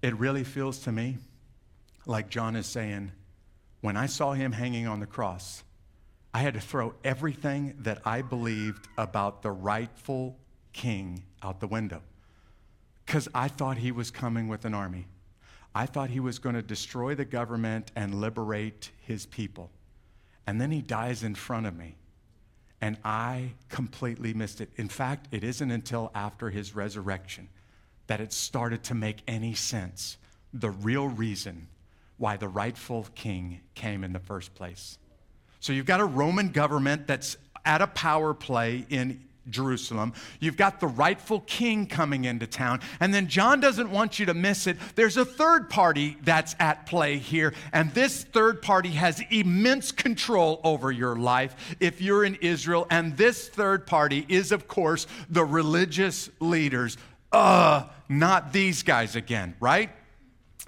It 0.00 0.16
really 0.16 0.44
feels 0.44 0.78
to 0.80 0.92
me 0.92 1.18
like 2.06 2.28
John 2.28 2.54
is 2.54 2.66
saying, 2.66 3.10
when 3.80 3.96
I 3.96 4.06
saw 4.06 4.32
him 4.32 4.52
hanging 4.52 4.86
on 4.86 5.00
the 5.00 5.06
cross, 5.06 5.64
I 6.32 6.38
had 6.38 6.54
to 6.54 6.60
throw 6.60 6.94
everything 7.02 7.74
that 7.80 8.00
I 8.04 8.22
believed 8.22 8.86
about 8.96 9.42
the 9.42 9.50
rightful 9.50 10.38
king 10.72 11.24
out 11.42 11.60
the 11.60 11.66
window 11.66 12.02
because 13.06 13.28
I 13.34 13.48
thought 13.48 13.78
he 13.78 13.92
was 13.92 14.10
coming 14.10 14.48
with 14.48 14.64
an 14.64 14.74
army. 14.74 15.06
I 15.74 15.86
thought 15.86 16.10
he 16.10 16.20
was 16.20 16.38
going 16.38 16.54
to 16.54 16.62
destroy 16.62 17.14
the 17.14 17.24
government 17.24 17.90
and 17.96 18.20
liberate 18.20 18.90
his 19.02 19.26
people. 19.26 19.70
And 20.46 20.60
then 20.60 20.70
he 20.70 20.82
dies 20.82 21.22
in 21.22 21.34
front 21.34 21.66
of 21.66 21.76
me. 21.76 21.96
And 22.80 22.98
I 23.04 23.52
completely 23.68 24.34
missed 24.34 24.60
it. 24.60 24.70
In 24.76 24.88
fact, 24.88 25.28
it 25.30 25.44
isn't 25.44 25.70
until 25.70 26.10
after 26.14 26.50
his 26.50 26.74
resurrection 26.74 27.48
that 28.08 28.20
it 28.20 28.32
started 28.32 28.82
to 28.84 28.94
make 28.94 29.22
any 29.28 29.54
sense 29.54 30.18
the 30.52 30.70
real 30.70 31.08
reason 31.08 31.68
why 32.18 32.36
the 32.36 32.48
rightful 32.48 33.06
king 33.14 33.60
came 33.74 34.04
in 34.04 34.12
the 34.12 34.18
first 34.18 34.54
place. 34.54 34.98
So 35.60 35.72
you've 35.72 35.86
got 35.86 36.00
a 36.00 36.04
Roman 36.04 36.50
government 36.50 37.06
that's 37.06 37.36
at 37.64 37.80
a 37.80 37.86
power 37.86 38.34
play 38.34 38.84
in 38.90 39.24
Jerusalem. 39.50 40.12
You've 40.40 40.56
got 40.56 40.80
the 40.80 40.86
rightful 40.86 41.40
king 41.40 41.86
coming 41.86 42.24
into 42.24 42.46
town. 42.46 42.80
And 43.00 43.12
then 43.12 43.28
John 43.28 43.60
doesn't 43.60 43.90
want 43.90 44.18
you 44.18 44.26
to 44.26 44.34
miss 44.34 44.66
it. 44.66 44.76
There's 44.94 45.16
a 45.16 45.24
third 45.24 45.68
party 45.70 46.16
that's 46.22 46.54
at 46.58 46.86
play 46.86 47.18
here. 47.18 47.54
And 47.72 47.92
this 47.94 48.24
third 48.24 48.62
party 48.62 48.90
has 48.90 49.22
immense 49.30 49.92
control 49.92 50.60
over 50.64 50.90
your 50.90 51.16
life 51.16 51.76
if 51.80 52.00
you're 52.00 52.24
in 52.24 52.36
Israel. 52.36 52.86
And 52.90 53.16
this 53.16 53.48
third 53.48 53.86
party 53.86 54.24
is, 54.28 54.52
of 54.52 54.68
course, 54.68 55.06
the 55.28 55.44
religious 55.44 56.30
leaders. 56.40 56.96
Uh, 57.32 57.84
not 58.08 58.52
these 58.52 58.82
guys 58.82 59.16
again, 59.16 59.54
right? 59.58 59.90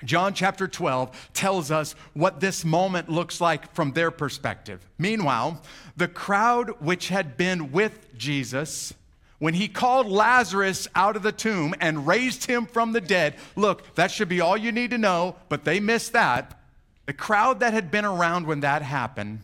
John 0.05 0.35
chapter 0.35 0.69
12 0.69 1.31
tells 1.35 1.71
us 1.71 1.95
what 2.13 2.41
this 2.41 2.65
moment 2.65 3.09
looks 3.09 3.41
like 3.41 3.75
from 3.75 3.93
their 3.93 4.11
perspective. 4.11 4.87
Meanwhile, 4.99 5.63
the 5.97 6.09
crowd 6.09 6.81
which 6.81 7.09
had 7.09 7.37
been 7.37 7.73
with 7.73 8.17
Jesus 8.17 8.95
when 9.39 9.55
he 9.55 9.69
called 9.69 10.07
Lazarus 10.07 10.89
out 10.95 11.17
of 11.17 11.23
the 11.23 11.33
tomb 11.33 11.75
and 11.81 12.07
raised 12.07 12.47
him 12.47 12.67
from 12.67 12.93
the 12.93 13.01
dead, 13.01 13.35
look, 13.57 13.95
that 13.95 14.11
should 14.11 14.29
be 14.29 14.41
all 14.41 14.57
you 14.57 14.73
need 14.73 14.91
to 14.91 14.99
know, 14.99 15.37
but 15.49 15.65
they 15.65 15.81
missed 15.81 16.15
that. 16.15 16.59
The 17.07 17.13
crowd 17.13 17.61
that 17.61 17.75
had 17.75 17.91
been 17.91 18.05
around 18.05 18.47
when 18.47 18.61
that 18.61 18.83
happened, 18.83 19.41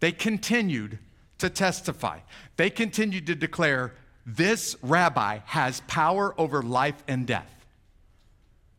they 0.00 0.12
continued 0.12 0.98
to 1.38 1.48
testify. 1.48 2.18
They 2.56 2.68
continued 2.68 3.26
to 3.28 3.34
declare, 3.34 3.94
This 4.26 4.76
rabbi 4.82 5.38
has 5.46 5.80
power 5.86 6.34
over 6.38 6.62
life 6.62 7.02
and 7.08 7.26
death. 7.26 7.50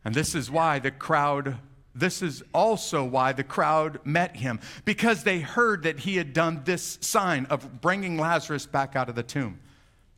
And 0.08 0.14
this 0.14 0.34
is 0.34 0.50
why 0.50 0.78
the 0.78 0.90
crowd, 0.90 1.58
this 1.94 2.22
is 2.22 2.42
also 2.54 3.04
why 3.04 3.34
the 3.34 3.44
crowd 3.44 4.00
met 4.06 4.36
him, 4.36 4.58
because 4.86 5.22
they 5.22 5.40
heard 5.40 5.82
that 5.82 5.98
he 5.98 6.16
had 6.16 6.32
done 6.32 6.62
this 6.64 6.96
sign 7.02 7.44
of 7.50 7.82
bringing 7.82 8.16
Lazarus 8.16 8.64
back 8.64 8.96
out 8.96 9.10
of 9.10 9.16
the 9.16 9.22
tomb. 9.22 9.60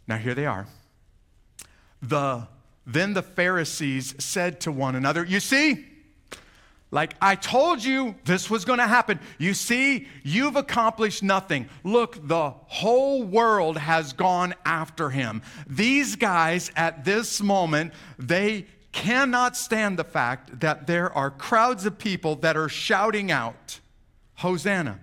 Now, 0.07 0.17
here 0.17 0.37
they 0.37 0.47
are. 0.47 0.69
The, 2.01 2.47
then 2.87 3.15
the 3.15 3.23
Pharisees 3.23 4.15
said 4.21 4.61
to 4.61 4.71
one 4.71 4.95
another, 4.95 5.25
You 5.25 5.41
see, 5.41 5.85
like 6.93 7.17
I 7.21 7.35
told 7.35 7.83
you 7.83 8.15
this 8.25 8.49
was 8.49 8.65
going 8.65 8.79
to 8.79 8.87
happen. 8.87 9.19
You 9.39 9.55
see, 9.55 10.07
you've 10.23 10.55
accomplished 10.55 11.25
nothing. 11.25 11.69
Look, 11.83 12.29
the 12.29 12.51
whole 12.51 13.25
world 13.25 13.77
has 13.77 14.13
gone 14.13 14.55
after 14.65 15.11
him. 15.11 15.43
These 15.67 16.15
guys 16.15 16.71
at 16.77 17.05
this 17.05 17.43
moment, 17.43 17.93
they 18.21 18.67
cannot 18.93 19.57
stand 19.57 19.99
the 19.99 20.05
fact 20.05 20.61
that 20.61 20.87
there 20.87 21.13
are 21.13 21.31
crowds 21.31 21.87
of 21.87 21.99
people 21.99 22.37
that 22.37 22.57
are 22.57 22.69
shouting 22.69 23.31
out, 23.31 23.81
Hosanna 24.37 24.99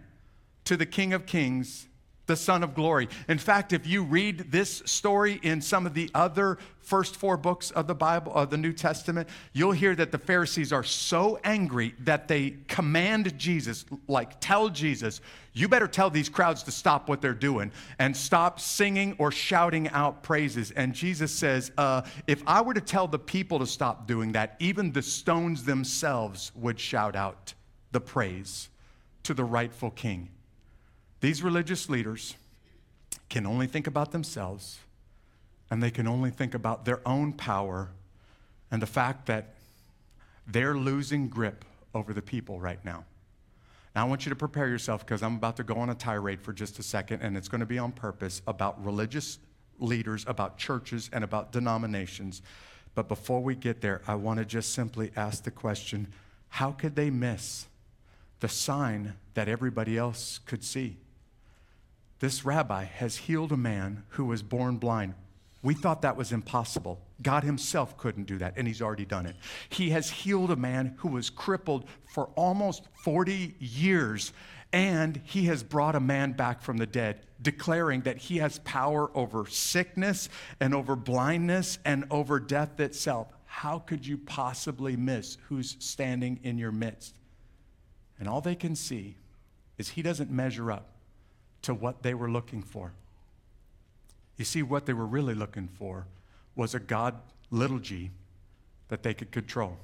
to 0.66 0.76
the 0.76 0.86
King 0.86 1.14
of 1.14 1.26
Kings, 1.26 1.88
the 2.26 2.36
Son 2.36 2.62
of 2.62 2.76
Glory. 2.76 3.08
In 3.30 3.38
fact, 3.38 3.72
if 3.72 3.88
you 3.88 4.04
read 4.04 4.52
this 4.52 4.84
story 4.86 5.40
in 5.42 5.62
some 5.62 5.86
of 5.86 5.94
the 5.94 6.12
other 6.14 6.58
first 6.82 7.16
four 7.16 7.38
books 7.38 7.72
of 7.72 7.88
the 7.88 7.96
Bible, 7.96 8.34
of 8.34 8.50
the 8.50 8.58
New 8.58 8.74
Testament, 8.74 9.30
you'll 9.54 9.72
hear 9.72 9.96
that 9.96 10.12
the 10.12 10.18
Pharisees 10.18 10.74
are 10.74 10.84
so 10.84 11.40
angry 11.44 11.96
that 12.00 12.28
they 12.28 12.58
command 12.68 13.38
Jesus, 13.38 13.86
like, 14.08 14.40
tell 14.42 14.70
Jesus, 14.70 15.22
you 15.58 15.68
better 15.68 15.88
tell 15.88 16.10
these 16.10 16.30
crowds 16.30 16.62
to 16.64 16.72
stop 16.72 17.10
what 17.10 17.20
they're 17.20 17.34
doing 17.34 17.72
and 17.98 18.16
stop 18.16 18.60
singing 18.60 19.16
or 19.18 19.32
shouting 19.32 19.90
out 19.90 20.22
praises. 20.22 20.70
And 20.72 20.94
Jesus 20.94 21.32
says, 21.32 21.72
uh, 21.78 22.04
if 22.28 22.44
I 22.46 22.62
were 22.62 22.76
to 22.76 22.82
tell 22.82 23.08
the 23.08 23.18
people 23.18 23.58
to 23.60 23.66
stop 23.66 24.06
doing 24.06 24.34
that, 24.34 24.56
even 24.60 24.92
the 24.92 25.02
stones 25.02 25.64
themselves 25.64 26.52
would 26.56 26.80
shout 26.80 27.16
out 27.16 27.56
the 27.92 28.00
praise 28.00 28.70
to 29.24 29.34
the 29.34 29.44
rightful 29.44 29.90
king. 29.90 30.30
These 31.22 31.42
religious 31.42 31.90
leaders 31.90 32.36
can 33.28 33.48
only 33.48 33.66
think 33.66 33.88
about 33.88 34.12
themselves 34.12 34.80
and 35.72 35.82
they 35.82 35.92
can 35.92 36.08
only 36.08 36.30
think 36.30 36.54
about 36.54 36.86
their 36.86 37.02
own 37.08 37.34
power 37.34 37.90
and 38.70 38.82
the 38.82 38.88
fact 38.88 39.26
that 39.26 39.56
they're 40.46 40.76
losing 40.76 41.28
grip 41.28 41.66
over 41.96 42.14
the 42.14 42.22
people 42.22 42.60
right 42.60 42.84
now. 42.86 43.06
Now, 43.98 44.06
I 44.06 44.10
want 44.10 44.28
you 44.28 44.30
to 44.30 44.36
prepare 44.36 44.68
yourself 44.68 45.04
because 45.04 45.24
I'm 45.24 45.38
about 45.38 45.58
to 45.58 45.64
go 45.64 45.74
on 45.78 45.90
a 45.90 45.96
tirade 45.96 46.40
for 46.40 46.54
just 46.54 46.78
a 46.78 46.84
second, 46.84 47.24
and 47.24 47.36
it's 47.36 47.48
going 47.48 47.62
to 47.62 47.66
be 47.66 47.80
on 47.80 47.92
purpose 47.92 48.44
about 48.46 48.86
religious 48.86 49.40
leaders, 49.80 50.24
about 50.28 50.60
churches, 50.60 51.10
and 51.12 51.24
about 51.24 51.52
denominations. 51.52 52.44
But 52.94 53.08
before 53.08 53.42
we 53.42 53.56
get 53.56 53.82
there, 53.82 54.04
I 54.08 54.14
want 54.14 54.38
to 54.38 54.46
just 54.46 54.72
simply 54.72 55.12
ask 55.16 55.46
the 55.46 55.50
question 55.50 56.14
how 56.50 56.74
could 56.74 56.96
they 56.96 57.10
miss 57.10 57.66
the 58.40 58.48
sign 58.48 59.16
that 59.34 59.50
everybody 59.50 59.98
else 59.98 60.42
could 60.46 60.64
see? 60.64 60.98
This 62.20 62.46
rabbi 62.46 62.84
has 62.84 63.18
healed 63.18 63.52
a 63.52 63.58
man 63.58 64.04
who 64.10 64.26
was 64.26 64.44
born 64.44 64.78
blind. 64.78 65.16
We 65.64 65.74
thought 65.74 66.04
that 66.04 66.16
was 66.16 66.32
impossible. 66.32 67.02
God 67.22 67.44
Himself 67.44 67.98
couldn't 67.98 68.28
do 68.28 68.38
that, 68.38 68.54
and 68.58 68.68
He's 68.68 68.82
already 68.82 69.06
done 69.06 69.26
it. 69.26 69.36
He 69.70 69.90
has 69.92 70.10
healed 70.10 70.52
a 70.52 70.56
man 70.56 70.96
who 70.98 71.10
was 71.10 71.30
crippled 71.30 71.86
for 72.14 72.26
almost 72.36 72.84
40 73.04 73.56
years, 73.60 74.34
and 74.72 75.20
He 75.24 75.46
has 75.46 75.64
brought 75.64 75.96
a 75.96 76.00
man 76.00 76.34
back 76.34 76.62
from 76.62 76.78
the 76.78 76.86
dead, 76.86 77.22
declaring 77.42 78.02
that 78.02 78.18
He 78.18 78.38
has 78.38 78.60
power 78.60 79.10
over 79.16 79.48
sickness 79.48 80.30
and 80.60 80.76
over 80.76 80.96
blindness 80.96 81.80
and 81.86 82.06
over 82.12 82.40
death 82.40 82.80
itself. 82.80 83.28
How 83.46 83.80
could 83.80 84.06
you 84.06 84.18
possibly 84.18 84.96
miss 84.96 85.38
who's 85.48 85.76
standing 85.80 86.40
in 86.44 86.58
your 86.58 86.72
midst? 86.72 87.16
And 88.20 88.28
all 88.28 88.42
they 88.42 88.56
can 88.56 88.76
see 88.76 89.16
is 89.80 89.90
He 89.90 90.04
doesn't 90.04 90.30
measure 90.30 90.72
up 90.72 90.90
to 91.64 91.74
what 91.74 92.04
they 92.04 92.14
were 92.14 92.30
looking 92.30 92.62
for. 92.62 92.94
You 94.38 94.46
see, 94.46 94.62
what 94.62 94.86
they 94.86 94.94
were 94.94 95.06
really 95.06 95.34
looking 95.34 95.68
for 95.68 96.06
was 96.58 96.76
a 96.76 96.80
God, 96.80 97.16
little 97.52 97.80
g, 97.80 98.12
that 98.90 99.04
they 99.04 99.14
could 99.14 99.32
control. 99.32 99.78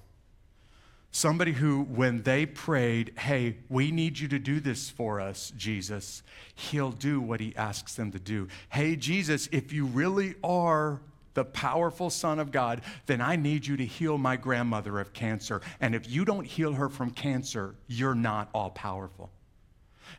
Somebody 1.11 1.51
who, 1.51 1.83
when 1.83 2.23
they 2.23 2.47
prayed, 2.47 3.13
Hey, 3.19 3.57
we 3.69 3.91
need 3.91 4.17
you 4.17 4.27
to 4.29 4.39
do 4.39 4.59
this 4.59 4.89
for 4.89 5.21
us, 5.21 5.53
Jesus, 5.55 6.23
he'll 6.55 6.91
do 6.91 7.21
what 7.21 7.39
he 7.39 7.55
asks 7.55 7.95
them 7.95 8.11
to 8.11 8.19
do. 8.19 8.47
Hey, 8.69 8.95
Jesus, 8.95 9.47
if 9.51 9.71
you 9.71 9.85
really 9.85 10.33
are 10.43 10.99
the 11.35 11.45
powerful 11.45 12.09
Son 12.09 12.39
of 12.39 12.51
God, 12.51 12.81
then 13.05 13.21
I 13.21 13.35
need 13.35 13.65
you 13.65 13.77
to 13.77 13.85
heal 13.85 14.17
my 14.17 14.35
grandmother 14.35 14.99
of 14.99 15.13
cancer. 15.13 15.61
And 15.79 15.93
if 15.93 16.09
you 16.09 16.25
don't 16.25 16.45
heal 16.45 16.73
her 16.73 16.89
from 16.89 17.11
cancer, 17.11 17.75
you're 17.87 18.15
not 18.15 18.49
all 18.53 18.71
powerful. 18.71 19.31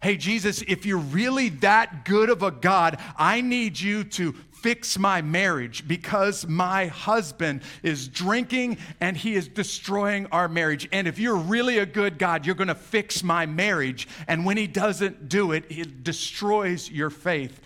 Hey, 0.03 0.17
Jesus, 0.17 0.63
if 0.63 0.85
you're 0.87 0.99
really 0.99 1.49
that 1.49 2.05
good 2.05 2.31
of 2.31 2.43
a 2.43 2.51
God, 2.51 2.99
I 3.17 3.41
need 3.41 3.79
you 3.81 4.05
to 4.05 4.35
fix 4.65 4.99
my 4.99 5.21
marriage 5.21 5.87
because 5.87 6.47
my 6.47 6.87
husband 6.87 7.61
is 7.83 8.09
drinking 8.09 8.79
and 9.01 9.15
he 9.15 9.35
is 9.35 9.47
destroying 9.47 10.27
our 10.33 10.49
marriage. 10.49 10.89
And 10.91 11.07
if 11.07 11.19
you're 11.19 11.37
really 11.37 11.79
a 11.79 11.87
good 11.87 12.19
God, 12.19 12.47
you're 12.47 12.55
going 12.55 12.69
to 12.69 12.75
fix 12.75 13.23
my 13.23 13.45
marriage. 13.45 14.09
And 14.27 14.47
when 14.47 14.57
he 14.57 14.67
doesn't 14.67 15.29
do 15.29 15.53
it, 15.53 15.65
it 15.69 16.03
destroys 16.03 16.91
your 16.91 17.11
faith. 17.11 17.61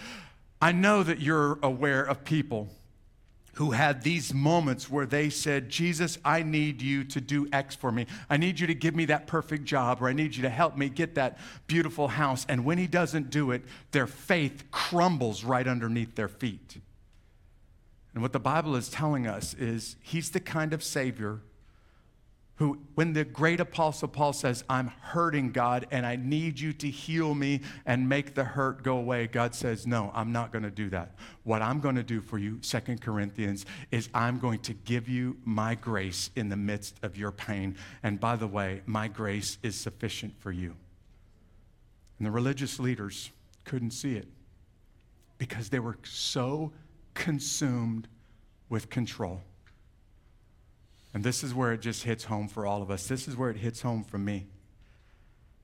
I 0.61 0.73
know 0.73 1.05
that 1.05 1.21
you're 1.21 1.61
aware 1.63 2.03
of 2.03 2.25
people 2.25 2.69
who 3.59 3.73
had 3.73 4.03
these 4.03 4.33
moments 4.33 4.89
where 4.89 5.05
they 5.05 5.29
said, 5.29 5.69
Jesus, 5.69 6.17
I 6.25 6.45
need 6.45 6.81
you 6.81 7.03
to 7.03 7.21
do 7.21 7.49
X 7.53 7.75
for 7.75 7.91
me. 7.91 8.07
I 8.31 8.37
need 8.37 8.61
you 8.61 8.69
to 8.69 8.75
give 8.75 8.95
me 8.95 9.07
that 9.07 9.27
perfect 9.27 9.65
job, 9.65 10.01
or 10.01 10.09
I 10.09 10.13
need 10.13 10.37
you 10.37 10.43
to 10.43 10.49
help 10.49 10.77
me 10.77 10.89
get 10.89 11.17
that 11.17 11.39
beautiful 11.67 12.07
house. 12.07 12.47
And 12.49 12.65
when 12.65 12.79
he 12.79 12.87
doesn't 12.87 13.31
do 13.31 13.51
it, 13.51 13.65
their 13.91 14.07
faith 14.07 14.71
crumbles 14.71 15.43
right 15.43 15.67
underneath 15.67 16.15
their 16.15 16.29
feet. 16.29 16.79
And 18.15 18.23
what 18.23 18.33
the 18.33 18.39
Bible 18.39 18.77
is 18.77 18.89
telling 18.89 19.27
us 19.27 19.55
is 19.55 19.97
he's 20.03 20.31
the 20.31 20.39
kind 20.39 20.73
of 20.73 20.85
Savior 20.85 21.41
who, 22.59 22.77
when 22.97 23.13
the 23.13 23.25
great 23.25 23.61
apostle 23.61 24.09
Paul 24.09 24.33
says, 24.33 24.65
I'm 24.69 24.89
hurting 25.01 25.53
God 25.53 25.87
and 25.93 26.05
I 26.05 26.17
need 26.17 26.59
you 26.59 26.73
to 26.75 26.91
heal 26.91 27.33
me 27.33 27.61
and 27.87 28.09
make 28.09 28.35
the 28.35 28.43
hurt 28.43 28.83
go 28.83 28.99
away, 28.99 29.29
God 29.29 29.55
says, 29.55 29.87
No, 29.87 30.11
I'm 30.13 30.33
not 30.33 30.51
going 30.51 30.65
to 30.65 30.71
do 30.71 30.91
that. 30.91 31.15
What 31.45 31.63
I'm 31.63 31.79
going 31.79 31.95
to 31.95 32.03
do 32.03 32.21
for 32.21 32.37
you, 32.37 32.59
Second 32.61 33.01
Corinthians, 33.01 33.65
is 33.93 34.09
I'm 34.13 34.41
going 34.41 34.59
to 34.61 34.75
give 34.75 35.09
you 35.09 35.37
my 35.45 35.77
grace 35.77 36.31
in 36.35 36.49
the 36.49 36.57
midst 36.57 36.97
of 37.03 37.17
your 37.17 37.31
pain. 37.31 37.77
And 38.03 38.19
by 38.19 38.35
the 38.35 38.49
way, 38.49 38.83
my 38.87 39.07
grace 39.07 39.59
is 39.63 39.77
sufficient 39.77 40.35
for 40.41 40.51
you. 40.51 40.75
And 42.19 42.27
the 42.27 42.33
religious 42.33 42.81
leaders 42.81 43.31
couldn't 43.65 43.93
see 43.93 44.17
it 44.17 44.27
because 45.39 45.69
they 45.69 45.79
were 45.79 45.97
so 46.03 46.73
consumed 47.15 48.09
with 48.69 48.91
control. 48.91 49.43
And 51.19 51.25
this 51.25 51.43
is 51.43 51.53
where 51.53 51.73
it 51.73 51.81
just 51.81 52.05
hits 52.05 52.23
home 52.23 52.47
for 52.47 52.65
all 52.65 52.81
of 52.81 52.93
us. 52.93 53.09
This 53.09 53.27
is 53.27 53.37
where 53.37 53.51
it 53.51 53.57
hits 53.57 53.83
home 53.83 54.05
for 54.05 54.19
me. 54.19 54.47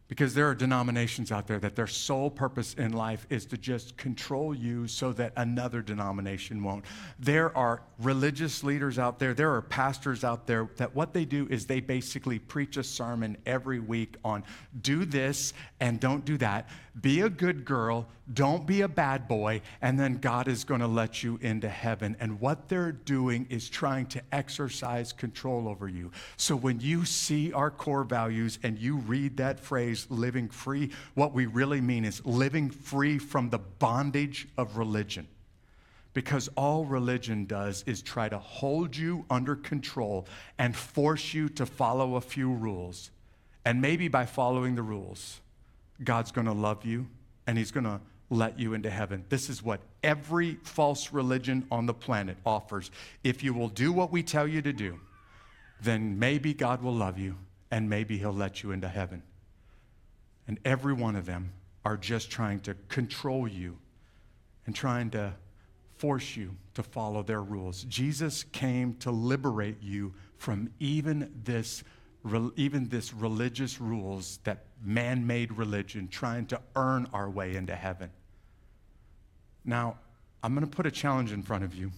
Because 0.09 0.35
there 0.35 0.49
are 0.49 0.55
denominations 0.55 1.31
out 1.31 1.47
there 1.47 1.61
that 1.61 1.77
their 1.77 1.87
sole 1.87 2.29
purpose 2.29 2.75
in 2.75 2.93
life 2.93 3.25
is 3.31 3.47
to 3.47 3.57
just 3.57 3.97
control 3.97 4.53
you 4.53 4.89
so 4.89 5.13
that 5.13 5.33
another 5.37 5.81
denomination 5.81 6.65
won't. 6.65 6.85
There 7.21 7.57
are 7.57 7.83
religious 8.01 8.65
leaders 8.65 8.99
out 8.99 9.21
there, 9.21 9.33
there 9.33 9.55
are 9.55 9.63
pastors 9.63 10.25
out 10.25 10.49
there 10.49 10.69
that 10.77 10.97
what 10.97 11.15
they 11.15 11.25
do 11.25 11.47
is 11.49 11.67
they 11.67 11.79
basically 11.79 12.41
preach 12.41 12.77
a 12.77 12.83
sermon 12.83 13.37
every 13.47 13.79
week 13.79 14.17
on 14.25 14.43
do 14.83 15.05
this 15.05 15.53
and 15.79 16.01
don't 16.01 16.25
do 16.25 16.37
that. 16.39 16.69
Be 17.01 17.21
a 17.21 17.31
good 17.31 17.65
girl, 17.65 18.09
don't 18.33 18.67
be 18.67 18.81
a 18.81 18.89
bad 18.89 19.29
boy, 19.29 19.61
and 19.83 20.01
then 20.01 20.17
God 20.17 20.49
is 20.49 20.65
going 20.65 20.81
to 20.81 20.87
let 20.87 21.23
you 21.23 21.39
into 21.43 21.69
heaven. 21.69 22.17
And 22.21 22.41
what 22.41 22.69
they're 22.69 22.93
doing 22.93 23.47
is 23.51 23.69
trying 23.69 24.07
to 24.07 24.23
exercise 24.33 25.13
control 25.13 25.69
over 25.69 25.89
you. 25.89 26.11
So 26.39 26.57
when 26.57 26.81
you 26.81 27.05
see 27.05 27.53
our 27.53 27.71
core 27.71 28.05
values 28.05 28.59
and 28.63 28.79
you 28.79 28.97
read 28.97 29.37
that 29.37 29.61
phrase, 29.61 30.07
living 30.09 30.49
free, 30.49 30.91
what 31.13 31.35
we 31.35 31.45
really 31.45 31.83
mean 31.83 32.07
is 32.07 32.25
living 32.25 32.71
free 32.71 33.19
from 33.19 33.51
the 33.51 33.59
bondage 33.59 34.49
of 34.57 34.79
religion. 34.79 35.29
Because 36.15 36.49
all 36.57 36.87
religion 36.87 37.45
does 37.45 37.83
is 37.87 38.01
try 38.01 38.31
to 38.31 38.39
hold 38.39 38.97
you 38.97 39.27
under 39.29 39.55
control 39.55 40.27
and 40.59 40.75
force 40.75 41.35
you 41.35 41.51
to 41.51 41.67
follow 41.67 42.15
a 42.15 42.23
few 42.23 42.51
rules. 42.51 43.11
And 43.67 43.83
maybe 43.83 44.09
by 44.09 44.25
following 44.25 44.77
the 44.77 44.83
rules, 44.83 45.41
God's 46.03 46.33
going 46.33 46.47
to 46.47 46.53
love 46.53 46.87
you 46.87 47.09
and 47.47 47.59
He's 47.59 47.71
going 47.71 47.85
to 47.85 48.01
let 48.35 48.59
you 48.59 48.75
into 48.75 48.91
heaven. 48.91 49.25
This 49.29 49.49
is 49.49 49.63
what 49.63 49.81
every 50.03 50.59
false 50.63 51.13
religion 51.13 51.67
on 51.71 51.87
the 51.87 51.95
planet 51.95 52.37
offers. 52.45 52.91
If 53.23 53.43
you 53.43 53.55
will 53.55 53.69
do 53.69 53.93
what 53.93 54.13
we 54.13 54.23
tell 54.23 54.47
you 54.47 54.63
to 54.63 54.73
do, 54.73 55.01
then 55.81 56.19
maybe 56.19 56.55
God 56.55 56.83
will 56.83 56.95
love 56.95 57.19
you 57.19 57.37
and 57.71 57.89
maybe 57.89 58.19
He'll 58.19 58.33
let 58.33 58.63
you 58.63 58.73
into 58.73 58.89
heaven. 58.89 59.23
And 60.47 60.59
every 60.65 60.93
one 60.93 61.17
of 61.17 61.27
them 61.27 61.53
are 61.85 61.97
just 61.97 62.31
trying 62.31 62.61
to 62.61 62.75
control 62.89 63.49
you 63.49 63.79
and 64.67 64.75
trying 64.75 65.11
to 65.11 65.35
force 65.97 66.37
you 66.37 66.57
to 66.75 66.83
follow 66.83 67.23
their 67.23 67.43
rules. 67.43 67.85
Jesus 67.85 68.45
came 68.45 68.95
to 68.97 69.11
liberate 69.11 69.83
you 69.83 70.13
from 70.37 70.71
even 70.81 71.33
this 71.45 71.85
even 72.57 72.89
this 72.89 73.13
religious 73.13 73.83
rules 73.83 74.39
that 74.45 74.65
man-made 74.83 75.53
religion 75.53 76.09
trying 76.09 76.47
to 76.47 76.59
earn 76.75 77.07
our 77.13 77.29
way 77.29 77.55
into 77.55 77.77
heaven. 77.77 78.09
Now, 79.65 79.97
I'm 80.43 80.55
going 80.55 80.67
to 80.69 80.77
put 80.77 80.87
a 80.87 80.91
challenge 80.91 81.33
in 81.33 81.43
front 81.43 81.65
of 81.65 81.75
you. 81.75 81.93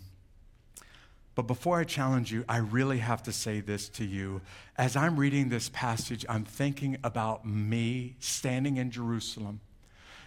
But 1.34 1.42
before 1.42 1.78
I 1.78 1.84
challenge 1.84 2.32
you, 2.32 2.44
I 2.48 2.58
really 2.58 2.98
have 2.98 3.22
to 3.24 3.32
say 3.32 3.60
this 3.60 3.88
to 3.90 4.04
you. 4.04 4.40
As 4.78 4.96
I'm 4.96 5.16
reading 5.18 5.48
this 5.48 5.68
passage, 5.68 6.24
I'm 6.28 6.44
thinking 6.44 6.96
about 7.04 7.44
me 7.46 8.16
standing 8.20 8.78
in 8.78 8.90
Jerusalem 8.90 9.60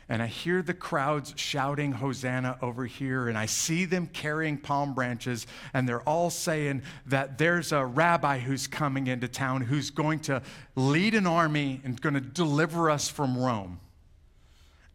and 0.09 0.23
I 0.23 0.27
hear 0.27 0.63
the 0.63 0.73
crowds 0.73 1.35
shouting 1.37 1.91
Hosanna 1.91 2.57
over 2.63 2.87
here, 2.87 3.29
and 3.29 3.37
I 3.37 3.45
see 3.45 3.85
them 3.85 4.07
carrying 4.07 4.57
palm 4.57 4.95
branches, 4.95 5.45
and 5.71 5.87
they're 5.87 6.01
all 6.01 6.31
saying 6.31 6.81
that 7.05 7.37
there's 7.37 7.71
a 7.71 7.85
rabbi 7.85 8.39
who's 8.39 8.65
coming 8.65 9.05
into 9.05 9.27
town 9.27 9.61
who's 9.61 9.91
going 9.91 10.21
to 10.21 10.41
lead 10.75 11.13
an 11.13 11.27
army 11.27 11.79
and 11.83 12.01
going 12.01 12.15
to 12.15 12.21
deliver 12.21 12.89
us 12.89 13.07
from 13.07 13.37
Rome 13.37 13.79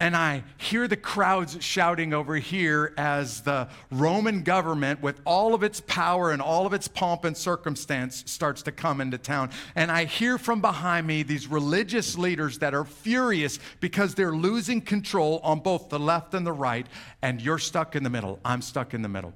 and 0.01 0.17
I 0.17 0.43
hear 0.59 0.89
the 0.89 0.97
crowds 0.97 1.57
shouting 1.61 2.13
over 2.13 2.35
here 2.37 2.93
as 2.97 3.43
the 3.43 3.69
Roman 3.91 4.43
government, 4.43 5.01
with 5.01 5.21
all 5.25 5.55
of 5.55 5.63
its 5.63 5.81
power 5.81 6.33
and 6.33 6.43
all 6.43 6.67
of 6.67 6.73
its 6.73 6.89
pomp 6.89 7.25
and 7.25 7.37
circumstance, 7.37 8.25
starts 8.27 8.63
to 8.65 8.73
come 8.73 9.01
into 9.01 9.19
town. 9.19 9.51
And 9.75 9.91
I 9.91 10.05
hear 10.05 10.37
from 10.37 10.61
behind 10.61 11.07
me 11.07 11.23
these 11.23 11.47
religious 11.47 12.19
leaders 12.19 12.59
that 12.59 12.75
are 12.75 12.85
furious 12.85 13.59
because 13.81 14.15
they're 14.15 14.35
losing 14.35 14.81
control 14.81 15.41
on 15.45 15.61
both 15.61 15.89
the 15.89 15.99
left 15.99 16.35
and 16.35 16.45
the 16.47 16.53
right, 16.53 16.87
and 17.23 17.41
you're 17.41 17.59
stuck 17.59 17.95
in 17.95 18.03
the 18.03 18.11
middle. 18.11 18.41
I'm 18.45 18.63
stuck 18.63 18.95
in 18.95 19.03
the 19.03 19.09
middle. 19.09 19.33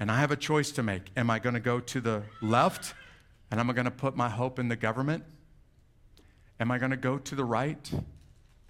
And 0.00 0.10
I 0.10 0.18
have 0.18 0.32
a 0.32 0.36
choice 0.36 0.72
to 0.72 0.82
make. 0.82 1.10
Am 1.16 1.30
I 1.30 1.38
going 1.38 1.54
to 1.54 1.60
go 1.60 1.78
to 1.78 2.00
the 2.00 2.22
left 2.40 2.94
and 3.52 3.60
am 3.60 3.68
I 3.68 3.74
going 3.74 3.84
to 3.84 3.90
put 3.90 4.16
my 4.16 4.30
hope 4.30 4.58
in 4.58 4.68
the 4.68 4.76
government? 4.76 5.24
Am 6.58 6.70
I 6.70 6.78
going 6.78 6.90
to 6.90 6.96
go 6.96 7.18
to 7.18 7.34
the 7.34 7.44
right? 7.44 7.92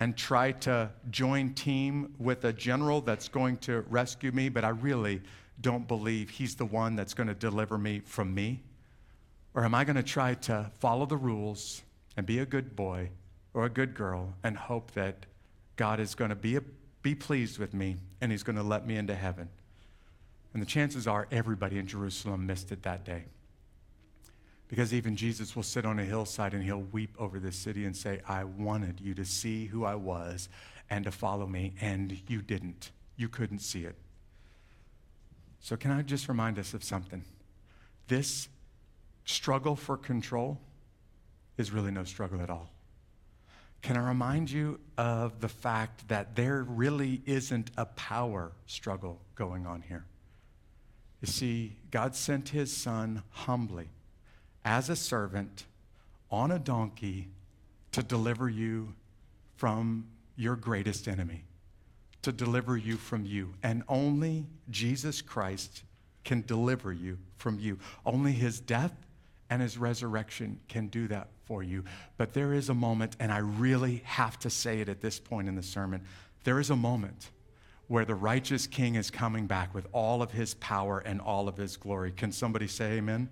And 0.02 0.16
try 0.16 0.50
to 0.50 0.90
join 1.12 1.54
team 1.54 2.12
with 2.18 2.44
a 2.44 2.52
general 2.52 3.00
that's 3.00 3.28
going 3.28 3.56
to 3.56 3.82
rescue 3.88 4.32
me, 4.32 4.48
but 4.48 4.64
I 4.64 4.70
really 4.70 5.22
don't 5.60 5.86
believe 5.86 6.28
he's 6.28 6.56
the 6.56 6.64
one 6.64 6.96
that's 6.96 7.14
going 7.14 7.28
to 7.28 7.34
deliver 7.34 7.78
me 7.78 8.00
from 8.00 8.34
me? 8.34 8.64
Or 9.54 9.64
am 9.64 9.76
I 9.76 9.84
going 9.84 9.94
to 9.94 10.02
try 10.02 10.34
to 10.34 10.72
follow 10.80 11.06
the 11.06 11.16
rules 11.16 11.82
and 12.16 12.26
be 12.26 12.40
a 12.40 12.46
good 12.46 12.74
boy 12.74 13.10
or 13.54 13.64
a 13.64 13.70
good 13.70 13.94
girl 13.94 14.34
and 14.42 14.56
hope 14.56 14.90
that 14.94 15.24
God 15.76 16.00
is 16.00 16.16
going 16.16 16.30
to 16.30 16.34
be, 16.34 16.56
a, 16.56 16.62
be 17.02 17.14
pleased 17.14 17.60
with 17.60 17.72
me 17.72 17.94
and 18.20 18.32
he's 18.32 18.42
going 18.42 18.56
to 18.56 18.64
let 18.64 18.84
me 18.84 18.96
into 18.96 19.14
heaven? 19.14 19.48
And 20.52 20.60
the 20.60 20.66
chances 20.66 21.06
are 21.06 21.28
everybody 21.30 21.78
in 21.78 21.86
Jerusalem 21.86 22.44
missed 22.44 22.72
it 22.72 22.82
that 22.82 23.04
day. 23.04 23.26
Because 24.72 24.94
even 24.94 25.16
Jesus 25.16 25.54
will 25.54 25.62
sit 25.62 25.85
on 25.85 25.98
a 25.98 26.02
hillside 26.02 26.54
and 26.54 26.64
he'll 26.64 26.80
weep 26.80 27.14
over 27.18 27.38
this 27.38 27.56
city 27.56 27.85
and 27.85 27.94
say, 27.94 28.20
I 28.26 28.44
wanted 28.44 29.02
you 29.02 29.12
to 29.16 29.24
see 29.26 29.66
who 29.66 29.85
I 29.85 29.96
was 29.96 30.48
and 30.88 31.04
to 31.04 31.11
follow 31.11 31.46
me, 31.46 31.74
and 31.82 32.18
you 32.26 32.40
didn't. 32.40 32.90
You 33.18 33.28
couldn't 33.28 33.58
see 33.58 33.85
it. 33.85 33.96
So, 35.61 35.76
can 35.76 35.90
I 35.90 36.00
just 36.00 36.26
remind 36.26 36.58
us 36.58 36.72
of 36.72 36.82
something? 36.82 37.22
This 38.08 38.48
struggle 39.26 39.76
for 39.76 39.98
control 39.98 40.58
is 41.58 41.70
really 41.70 41.90
no 41.90 42.04
struggle 42.04 42.40
at 42.40 42.48
all. 42.48 42.70
Can 43.82 43.98
I 43.98 44.08
remind 44.08 44.50
you 44.50 44.80
of 44.96 45.38
the 45.42 45.50
fact 45.50 46.08
that 46.08 46.35
there 46.35 46.62
really 46.66 47.20
isn't 47.26 47.70
a 47.76 47.85
power 47.85 48.52
struggle 48.64 49.20
going 49.35 49.66
on 49.66 49.82
here? 49.82 50.06
You 51.20 51.26
see, 51.26 51.76
God 51.90 52.16
sent 52.16 52.48
his 52.48 52.74
son 52.74 53.22
humbly 53.32 53.90
as 54.64 54.88
a 54.88 54.96
servant 54.96 55.64
on 56.31 56.51
a 56.51 56.59
donkey 56.59 57.29
to 57.92 58.03
deliver 58.03 58.48
you 58.48 58.94
from 59.57 60.07
your 60.37 60.57
greatest 60.57 61.07
enemy, 61.09 61.44
to 62.22 62.33
deliver 62.33 62.77
you 62.77 62.96
from 62.96 63.25
you. 63.25 63.55
And 63.62 63.83
only 63.88 64.46
Jesus 64.70 65.20
Christ 65.20 65.83
can 66.25 66.42
deliver 66.46 66.92
you 66.92 67.18
from 67.37 67.59
you. 67.59 67.79
Only 68.07 68.33
his 68.33 68.61
death 68.61 68.94
and 69.51 69.61
his 69.61 69.77
resurrection 69.77 70.61
can 70.68 70.87
do 70.87 71.09
that 71.09 71.29
for 71.44 71.62
you. 71.62 71.85
But 72.16 72.33
there 72.33 72.55
is 72.55 72.70
a 72.70 72.75
moment, 72.75 73.16
and 73.20 73.31
I 73.31 73.38
really 73.38 74.03
have 74.05 74.38
to 74.40 74.51
say 74.51 74.81
it 74.81 74.88
at 74.88 75.01
this 75.01 75.18
point 75.18 75.48
in 75.48 75.55
the 75.55 75.62
sermon 75.62 76.03
there 76.44 76.59
is 76.59 76.70
a 76.70 76.77
moment 76.77 77.31
where 77.87 78.05
the 78.05 78.14
righteous 78.14 78.66
king 78.66 78.94
is 78.94 79.11
coming 79.11 79.46
back 79.46 79.75
with 79.75 79.87
all 79.92 80.22
of 80.22 80.33
his 80.33 80.55
power 80.55 80.98
and 81.01 81.20
all 81.20 81.46
of 81.46 81.57
his 81.57 81.77
glory. 81.77 82.11
Can 82.11 82.33
somebody 82.33 82.66
say 82.66 82.92
amen? 82.94 83.29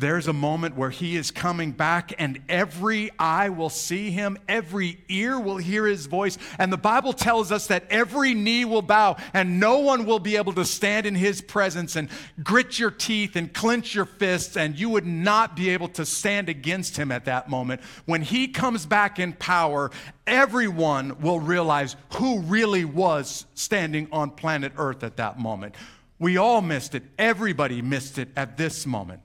There's 0.00 0.28
a 0.28 0.32
moment 0.32 0.78
where 0.78 0.88
he 0.88 1.16
is 1.16 1.30
coming 1.30 1.72
back, 1.72 2.14
and 2.18 2.40
every 2.48 3.10
eye 3.18 3.50
will 3.50 3.68
see 3.68 4.10
him, 4.10 4.38
every 4.48 4.98
ear 5.10 5.38
will 5.38 5.58
hear 5.58 5.84
his 5.84 6.06
voice. 6.06 6.38
And 6.58 6.72
the 6.72 6.78
Bible 6.78 7.12
tells 7.12 7.52
us 7.52 7.66
that 7.66 7.84
every 7.90 8.32
knee 8.32 8.64
will 8.64 8.80
bow, 8.80 9.18
and 9.34 9.60
no 9.60 9.80
one 9.80 10.06
will 10.06 10.18
be 10.18 10.38
able 10.38 10.54
to 10.54 10.64
stand 10.64 11.04
in 11.04 11.14
his 11.14 11.42
presence 11.42 11.96
and 11.96 12.08
grit 12.42 12.78
your 12.78 12.90
teeth 12.90 13.36
and 13.36 13.52
clench 13.52 13.94
your 13.94 14.06
fists, 14.06 14.56
and 14.56 14.78
you 14.78 14.88
would 14.88 15.04
not 15.04 15.54
be 15.54 15.68
able 15.68 15.88
to 15.88 16.06
stand 16.06 16.48
against 16.48 16.96
him 16.96 17.12
at 17.12 17.26
that 17.26 17.50
moment. 17.50 17.82
When 18.06 18.22
he 18.22 18.48
comes 18.48 18.86
back 18.86 19.18
in 19.18 19.34
power, 19.34 19.90
everyone 20.26 21.20
will 21.20 21.40
realize 21.40 21.94
who 22.14 22.40
really 22.40 22.86
was 22.86 23.44
standing 23.52 24.08
on 24.12 24.30
planet 24.30 24.72
Earth 24.78 25.04
at 25.04 25.18
that 25.18 25.38
moment. 25.38 25.74
We 26.18 26.38
all 26.38 26.62
missed 26.62 26.94
it, 26.94 27.02
everybody 27.18 27.82
missed 27.82 28.16
it 28.16 28.30
at 28.34 28.56
this 28.56 28.86
moment. 28.86 29.20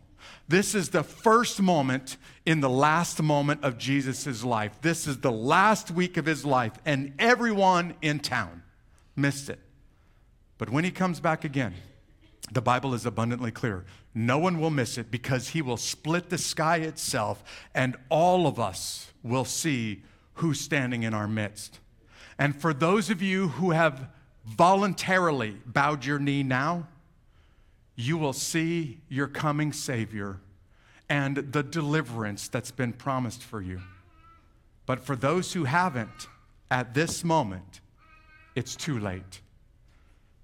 This 0.48 0.76
is 0.76 0.90
the 0.90 1.04
first 1.04 1.62
moment 1.62 2.18
in 2.46 2.62
the 2.62 2.70
last 2.70 3.22
moment 3.22 3.64
of 3.64 3.78
Jesus' 3.78 4.44
life. 4.44 4.80
This 4.82 5.08
is 5.08 5.18
the 5.18 5.32
last 5.32 5.90
week 5.90 6.18
of 6.18 6.26
his 6.26 6.46
life, 6.46 6.74
and 6.86 7.14
everyone 7.18 7.96
in 8.02 8.20
town 8.20 8.62
missed 9.16 9.50
it. 9.50 9.60
But 10.58 10.70
when 10.70 10.84
he 10.84 10.92
comes 10.92 11.20
back 11.20 11.44
again, 11.44 11.74
the 12.52 12.62
Bible 12.62 12.94
is 12.94 13.08
abundantly 13.08 13.52
clear. 13.52 13.86
No 14.14 14.38
one 14.38 14.60
will 14.60 14.70
miss 14.70 15.00
it 15.00 15.10
because 15.10 15.50
he 15.50 15.64
will 15.64 15.78
split 15.78 16.30
the 16.30 16.38
sky 16.38 16.78
itself, 16.78 17.44
and 17.74 17.98
all 18.10 18.46
of 18.46 18.60
us 18.60 19.12
will 19.24 19.46
see 19.46 20.04
who's 20.36 20.62
standing 20.62 21.04
in 21.04 21.14
our 21.14 21.28
midst. 21.28 21.80
And 22.38 22.56
for 22.56 22.74
those 22.74 23.10
of 23.10 23.22
you 23.22 23.48
who 23.48 23.72
have 23.72 24.10
voluntarily 24.46 25.58
bowed 25.66 26.06
your 26.06 26.20
knee 26.20 26.44
now, 26.44 26.88
you 27.96 28.18
will 28.18 28.34
see 28.34 29.00
your 29.10 29.28
coming 29.28 29.72
Savior 29.72 30.40
and 31.10 31.38
the 31.38 31.64
deliverance 31.64 32.48
that's 32.48 32.72
been 32.72 32.94
promised 32.94 33.44
for 33.44 33.62
you. 33.62 33.82
But 34.86 35.00
for 35.00 35.16
those 35.16 35.54
who 35.54 35.64
haven't, 35.64 36.28
at 36.70 36.94
this 36.94 37.24
moment, 37.24 37.80
it's 38.56 38.76
too 38.76 39.00
late. 39.00 39.42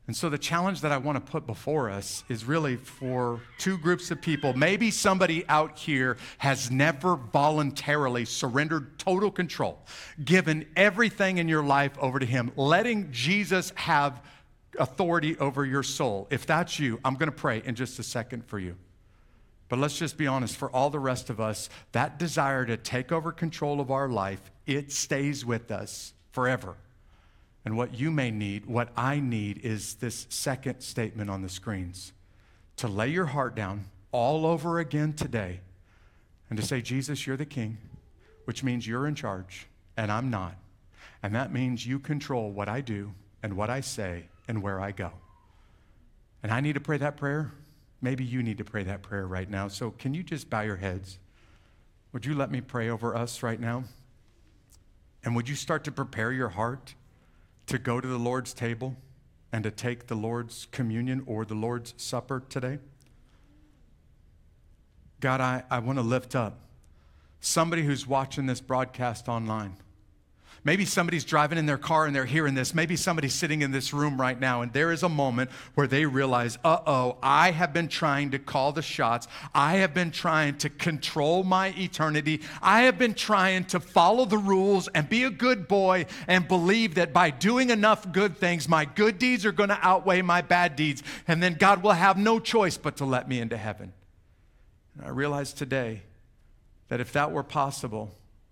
And 0.08 0.18
so, 0.18 0.30
the 0.30 0.38
challenge 0.38 0.82
that 0.82 0.92
I 0.92 0.98
want 0.98 1.24
to 1.24 1.32
put 1.32 1.46
before 1.46 1.90
us 1.90 2.24
is 2.28 2.44
really 2.44 2.76
for 2.76 3.40
two 3.58 3.78
groups 3.78 4.12
of 4.12 4.22
people. 4.22 4.54
Maybe 4.54 4.92
somebody 4.92 5.48
out 5.48 5.78
here 5.78 6.18
has 6.40 6.70
never 6.70 7.16
voluntarily 7.16 8.26
surrendered 8.26 8.98
total 9.00 9.32
control, 9.32 9.80
given 10.26 10.66
everything 10.76 11.38
in 11.38 11.48
your 11.48 11.64
life 11.64 11.98
over 12.00 12.20
to 12.20 12.26
Him, 12.26 12.52
letting 12.56 13.12
Jesus 13.12 13.72
have 13.76 14.22
authority 14.78 15.38
over 15.38 15.66
your 15.66 15.84
soul. 15.84 16.28
If 16.30 16.46
that's 16.46 16.80
you, 16.80 17.00
I'm 17.04 17.16
going 17.16 17.30
to 17.30 17.36
pray 17.36 17.62
in 17.64 17.76
just 17.76 18.00
a 18.00 18.04
second 18.04 18.46
for 18.46 18.60
you. 18.60 18.76
But 19.70 19.80
let's 19.80 19.98
just 19.98 20.18
be 20.18 20.28
honest, 20.28 20.58
for 20.58 20.70
all 20.70 20.90
the 20.90 21.00
rest 21.00 21.30
of 21.30 21.40
us, 21.40 21.70
that 21.94 22.20
desire 22.20 22.66
to 22.66 22.76
take 22.76 23.12
over 23.12 23.32
control 23.32 23.80
of 23.80 23.90
our 23.90 24.10
life, 24.10 24.52
it 24.66 24.92
stays 24.92 25.46
with 25.46 25.72
us 25.72 26.14
forever. 26.32 26.76
And 27.64 27.78
what 27.78 27.94
you 27.94 28.12
may 28.12 28.32
need, 28.32 28.66
what 28.66 28.90
I 28.98 29.20
need, 29.20 29.60
is 29.64 29.96
this 29.96 30.26
second 30.30 30.82
statement 30.82 31.30
on 31.30 31.42
the 31.42 31.50
screens 31.50 32.12
to 32.78 32.88
lay 32.88 33.10
your 33.10 33.28
heart 33.28 33.56
down 33.56 33.86
all 34.12 34.46
over 34.46 34.80
again 34.80 35.14
today 35.14 35.62
and 36.50 36.60
to 36.60 36.66
say, 36.66 36.82
Jesus, 36.82 37.26
you're 37.26 37.38
the 37.38 37.46
king, 37.46 37.78
which 38.46 38.64
means 38.64 38.86
you're 38.86 39.08
in 39.08 39.16
charge 39.16 39.68
and 39.96 40.12
I'm 40.12 40.30
not. 40.30 40.56
And 41.24 41.36
that 41.36 41.54
means 41.54 41.86
you 41.86 42.00
control 42.00 42.52
what 42.52 42.68
I 42.68 42.82
do 42.82 43.14
and 43.44 43.56
what 43.56 43.70
I 43.70 43.82
say 43.82 44.26
and 44.52 44.62
where 44.62 44.82
I 44.82 44.92
go. 44.92 45.14
And 46.44 46.52
I 46.52 46.60
need 46.60 46.74
to 46.74 46.82
pray 46.82 46.98
that 46.98 47.16
prayer. 47.16 47.54
Maybe 48.02 48.26
you 48.26 48.44
need 48.44 48.58
to 48.58 48.66
pray 48.66 48.84
that 48.84 49.02
prayer 49.02 49.26
right 49.26 49.50
now. 49.50 49.70
So, 49.70 49.92
can 49.92 50.14
you 50.14 50.24
just 50.24 50.50
bow 50.50 50.60
your 50.60 50.76
heads? 50.76 51.20
Would 52.12 52.26
you 52.26 52.36
let 52.36 52.52
me 52.52 52.60
pray 52.60 52.90
over 52.90 53.16
us 53.16 53.44
right 53.44 53.62
now? 53.62 53.86
And 55.24 55.38
would 55.38 55.48
you 55.48 55.56
start 55.56 55.86
to 55.86 55.92
prepare 55.92 56.34
your 56.34 56.50
heart 56.50 56.96
to 57.68 57.78
go 57.78 58.02
to 58.02 58.08
the 58.08 58.20
Lord's 58.20 58.54
table 58.54 58.98
and 59.54 59.64
to 59.64 59.72
take 59.72 60.08
the 60.08 60.16
Lord's 60.16 60.68
communion 60.74 61.24
or 61.26 61.46
the 61.46 61.56
Lord's 61.56 61.94
supper 61.96 62.44
today? 62.50 62.80
God, 65.22 65.40
I, 65.40 65.64
I 65.72 65.80
want 65.80 65.98
to 65.98 66.04
lift 66.04 66.36
up 66.36 66.60
somebody 67.40 67.84
who's 67.84 68.06
watching 68.06 68.48
this 68.48 68.60
broadcast 68.60 69.30
online. 69.30 69.78
Maybe 70.64 70.86
somebody's 70.86 71.26
driving 71.26 71.58
in 71.58 71.66
their 71.66 71.80
car 71.80 72.06
and 72.06 72.16
they're 72.16 72.24
hearing 72.26 72.54
this. 72.54 72.76
Maybe 72.76 72.96
somebody's 72.96 73.34
sitting 73.34 73.64
in 73.64 73.72
this 73.72 73.94
room 73.94 74.22
right 74.22 74.40
now 74.40 74.62
and 74.62 74.72
there 74.72 74.92
is 74.92 75.02
a 75.02 75.10
moment 75.10 75.50
where 75.74 75.88
they 75.88 76.06
realize, 76.06 76.60
uh 76.64 76.78
oh, 76.86 77.18
I 77.24 77.50
have 77.50 77.74
been 77.74 77.88
trying 77.88 78.32
to 78.32 78.40
call 78.40 78.72
the 78.72 78.84
shots. 78.84 79.28
I 79.56 79.78
have 79.78 79.96
been 79.96 80.12
trying 80.12 80.60
to 80.60 80.70
control 80.70 81.44
my 81.44 81.74
eternity. 81.76 82.42
I 82.62 82.84
have 82.84 83.00
been 83.00 83.16
trying 83.16 83.66
to 83.66 83.80
follow 83.80 84.26
the 84.26 84.38
rules 84.38 84.88
and 84.90 85.10
be 85.10 85.24
a 85.24 85.32
good 85.32 85.68
boy 85.68 86.06
and 86.28 86.48
believe 86.48 86.94
that 86.96 87.12
by 87.12 87.32
doing 87.32 87.72
enough 87.72 88.12
good 88.12 88.38
things, 88.38 88.70
my 88.70 88.86
good 88.86 89.18
deeds 89.18 89.48
are 89.48 89.52
going 89.52 89.70
to 89.70 89.80
outweigh 89.82 90.22
my 90.22 90.42
bad 90.42 90.76
deeds. 90.76 91.02
And 91.28 91.42
then 91.42 91.56
God 91.56 91.82
will 91.82 91.94
have 91.94 92.18
no 92.18 92.40
choice 92.40 92.78
but 92.78 92.98
to 92.98 93.06
let 93.06 93.28
me 93.28 93.40
into 93.40 93.58
heaven. 93.58 93.94
And 94.96 95.08
I 95.08 95.10
realize 95.10 95.54
today 95.54 96.04
that 96.90 97.00
if 97.00 97.14
that 97.14 97.32
were 97.32 97.44
possible, 97.44 98.12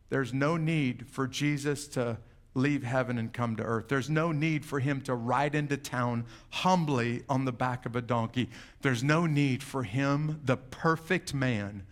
there's 0.10 0.34
no 0.34 0.58
need 0.58 1.08
for 1.08 1.28
Jesus 1.28 1.88
to 1.90 2.18
leave 2.56 2.84
heaven 2.84 3.18
and 3.18 3.32
come 3.32 3.56
to 3.56 3.64
earth. 3.64 3.88
There's 3.88 4.10
no 4.10 4.32
need 4.32 4.66
for 4.66 4.80
him 4.80 5.02
to 5.02 5.14
ride 5.14 5.56
into 5.56 5.78
town 5.78 6.26
humbly 6.50 7.24
on 7.30 7.46
the 7.46 7.52
back 7.52 7.86
of 7.86 7.96
a 7.96 8.02
donkey. 8.02 8.50
There's 8.82 9.04
no 9.04 9.26
need 9.26 9.64
for 9.64 9.84
him, 9.84 10.42
the 10.44 10.58
perfect 10.58 11.34
man, 11.34 11.84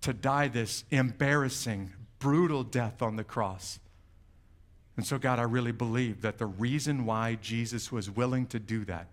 to 0.00 0.12
die 0.12 0.48
this 0.48 0.84
embarrassing, 0.90 1.92
brutal 2.18 2.64
death 2.64 3.02
on 3.02 3.16
the 3.16 3.24
cross. 3.24 3.78
And 4.96 5.06
so, 5.06 5.18
God, 5.18 5.38
I 5.38 5.42
really 5.42 5.72
believe 5.72 6.22
that 6.22 6.38
the 6.38 6.46
reason 6.46 7.04
why 7.04 7.36
Jesus 7.36 7.92
was 7.92 8.10
willing 8.10 8.46
to 8.46 8.58
do 8.58 8.84
that 8.86 9.08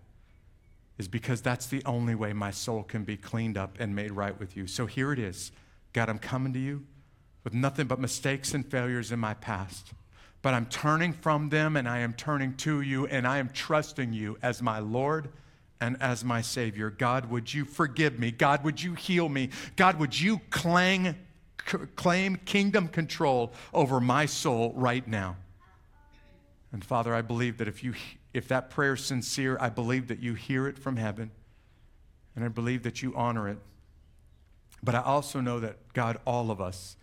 is 0.98 1.08
because 1.08 1.42
that's 1.42 1.66
the 1.66 1.82
only 1.84 2.14
way 2.14 2.32
my 2.32 2.50
soul 2.50 2.82
can 2.82 3.04
be 3.04 3.16
cleaned 3.16 3.58
up 3.58 3.76
and 3.78 3.94
made 3.94 4.10
right 4.12 4.38
with 4.40 4.56
you. 4.56 4.66
So 4.66 4.86
here 4.86 5.12
it 5.12 5.18
is. 5.18 5.52
God, 5.92 6.08
I'm 6.08 6.18
coming 6.18 6.52
to 6.54 6.58
you 6.58 6.84
with 7.46 7.54
nothing 7.54 7.86
but 7.86 8.00
mistakes 8.00 8.54
and 8.54 8.66
failures 8.66 9.12
in 9.12 9.20
my 9.20 9.32
past. 9.34 9.92
But 10.42 10.52
I'm 10.52 10.66
turning 10.66 11.12
from 11.12 11.48
them 11.48 11.76
and 11.76 11.88
I 11.88 12.00
am 12.00 12.12
turning 12.12 12.54
to 12.56 12.80
you 12.80 13.06
and 13.06 13.24
I 13.24 13.38
am 13.38 13.50
trusting 13.50 14.12
you 14.12 14.36
as 14.42 14.60
my 14.60 14.80
Lord 14.80 15.28
and 15.80 15.96
as 16.00 16.24
my 16.24 16.42
Savior. 16.42 16.90
God, 16.90 17.30
would 17.30 17.54
you 17.54 17.64
forgive 17.64 18.18
me? 18.18 18.32
God, 18.32 18.64
would 18.64 18.82
you 18.82 18.94
heal 18.94 19.28
me? 19.28 19.50
God, 19.76 20.00
would 20.00 20.20
you 20.20 20.40
clang, 20.50 21.14
c- 21.64 21.78
claim 21.94 22.34
kingdom 22.34 22.88
control 22.88 23.52
over 23.72 24.00
my 24.00 24.26
soul 24.26 24.72
right 24.74 25.06
now? 25.06 25.36
And 26.72 26.84
Father, 26.84 27.14
I 27.14 27.22
believe 27.22 27.58
that 27.58 27.68
if, 27.68 27.84
you, 27.84 27.94
if 28.34 28.48
that 28.48 28.70
prayer 28.70 28.94
is 28.94 29.04
sincere, 29.04 29.56
I 29.60 29.68
believe 29.68 30.08
that 30.08 30.18
you 30.18 30.34
hear 30.34 30.66
it 30.66 30.80
from 30.80 30.96
heaven 30.96 31.30
and 32.34 32.44
I 32.44 32.48
believe 32.48 32.82
that 32.82 33.04
you 33.04 33.14
honor 33.14 33.48
it. 33.48 33.58
But 34.82 34.96
I 34.96 35.02
also 35.02 35.40
know 35.40 35.60
that, 35.60 35.92
God, 35.92 36.18
all 36.26 36.50
of 36.50 36.60
us, 36.60 36.96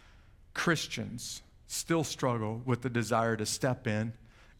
Christians 0.54 1.42
still 1.68 2.04
struggle 2.04 2.62
with 2.66 2.82
the 2.82 2.90
desire 2.90 3.36
to 3.36 3.46
step 3.46 3.88
in 3.88 4.14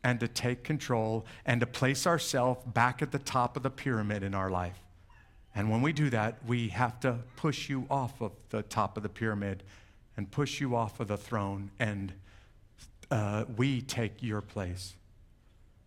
and 0.04 0.20
to 0.20 0.28
take 0.28 0.64
control 0.64 1.26
and 1.46 1.62
to 1.62 1.68
place 1.68 2.06
ourselves 2.06 2.62
back 2.74 3.02
at 3.02 3.12
the 3.12 3.20
top 3.20 3.56
of 3.56 3.64
the 3.64 3.70
pyramid 3.70 4.24
in 4.24 4.34
our 4.34 4.50
life. 4.50 4.80
And 5.56 5.70
when 5.70 5.82
we 5.82 5.94
do 5.94 6.10
that, 6.10 6.40
we 6.46 6.70
have 6.70 7.00
to 7.02 7.20
push 7.36 7.70
you 7.70 7.86
off 7.90 8.22
of 8.22 8.32
the 8.50 8.64
top 8.64 8.98
of 8.98 9.04
the 9.04 9.10
pyramid 9.10 9.64
and 10.18 10.30
push 10.30 10.60
you 10.60 10.76
off 10.76 11.00
of 11.00 11.08
the 11.08 11.18
throne, 11.18 11.72
and 11.80 12.14
uh, 13.10 13.46
we 13.58 13.82
take 13.82 14.22
your 14.22 14.42
place. 14.42 14.94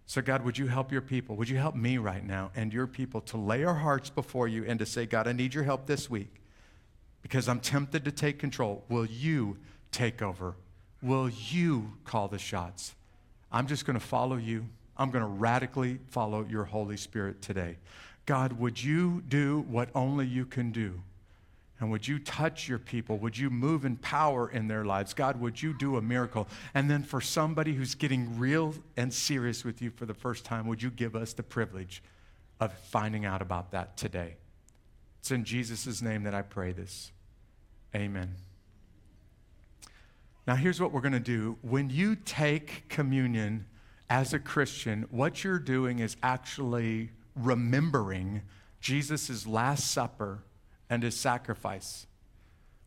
So, 0.07 0.23
God, 0.23 0.45
would 0.45 0.57
you 0.57 0.69
help 0.69 0.93
your 0.93 1.01
people? 1.01 1.37
Would 1.37 1.49
you 1.49 1.57
help 1.57 1.75
me 1.75 1.99
right 1.99 2.25
now 2.25 2.53
and 2.55 2.73
your 2.73 2.87
people 2.87 3.21
to 3.23 3.37
lay 3.37 3.65
our 3.65 3.75
hearts 3.75 4.09
before 4.09 4.47
you 4.47 4.65
and 4.65 4.79
to 4.79 4.87
say, 4.87 5.05
God, 5.05 5.27
I 5.27 5.33
need 5.33 5.53
your 5.53 5.65
help 5.65 5.87
this 5.87 6.09
week 6.09 6.43
because 7.23 7.49
I'm 7.49 7.59
tempted 7.59 8.05
to 8.05 8.13
take 8.13 8.39
control. 8.39 8.85
Will 8.89 9.07
you 9.07 9.59
take 9.93 10.23
over? 10.23 10.55
Will 11.03 11.29
you 11.29 11.93
call 12.05 12.29
the 12.29 12.39
shots? 12.39 12.95
I'm 13.53 13.67
just 13.67 13.87
going 13.87 13.99
to 13.99 14.05
follow 14.05 14.37
you. 14.37 14.67
I'm 14.97 15.11
going 15.11 15.23
to 15.23 15.31
radically 15.31 15.99
follow 16.09 16.47
your 16.49 16.65
Holy 16.65 16.97
Spirit 16.97 17.43
today. 17.43 17.77
God, 18.25 18.55
would 18.55 18.83
you 18.83 19.23
do 19.29 19.65
what 19.69 19.89
only 19.95 20.27
you 20.27 20.47
can 20.47 20.73
do? 20.73 21.01
And 21.79 21.91
would 21.91 22.09
you 22.09 22.19
touch 22.19 22.69
your 22.69 22.79
people? 22.79 23.19
Would 23.19 23.37
you 23.37 23.51
move 23.51 23.85
in 23.85 23.97
power 23.97 24.49
in 24.49 24.67
their 24.67 24.85
lives? 24.85 25.13
God, 25.13 25.39
would 25.41 25.61
you 25.61 25.75
do 25.75 25.97
a 25.97 26.03
miracle? 26.03 26.49
And 26.75 26.91
then 26.91 27.03
for 27.03 27.21
somebody 27.21 27.75
who's 27.75 27.95
getting 27.95 28.39
real 28.39 28.75
and 28.97 29.13
serious 29.13 29.63
with 29.63 29.83
you 29.83 29.91
for 29.91 30.07
the 30.07 30.15
first 30.15 30.45
time, 30.45 30.67
would 30.69 30.83
you 30.83 30.91
give 30.91 31.15
us 31.15 31.35
the 31.35 31.43
privilege 31.43 32.03
of 32.61 32.73
finding 32.73 33.27
out 33.27 33.43
about 33.43 33.73
that 33.73 33.97
today? 33.99 34.37
It's 35.21 35.31
in 35.31 35.45
Jesus' 35.45 36.01
name 36.01 36.23
that 36.23 36.35
I 36.35 36.43
pray 36.43 36.73
this. 36.73 37.13
Amen. 37.95 38.37
Now, 40.47 40.55
here's 40.55 40.81
what 40.81 40.93
we're 40.93 41.01
going 41.01 41.13
to 41.13 41.21
do. 41.21 41.59
When 41.63 41.91
you 41.91 42.15
take 42.15 42.89
communion 42.89 43.67
as 44.09 44.33
a 44.33 44.39
Christian, 44.39 45.07
what 45.11 45.43
you're 45.43 45.59
doing 45.59 45.99
is 45.99 46.17
actually 46.23 47.11
remembering 47.35 48.43
Jesus' 48.81 49.47
Last 49.47 49.91
Supper 49.91 50.45
and 50.89 51.03
his 51.03 51.17
sacrifice. 51.17 52.07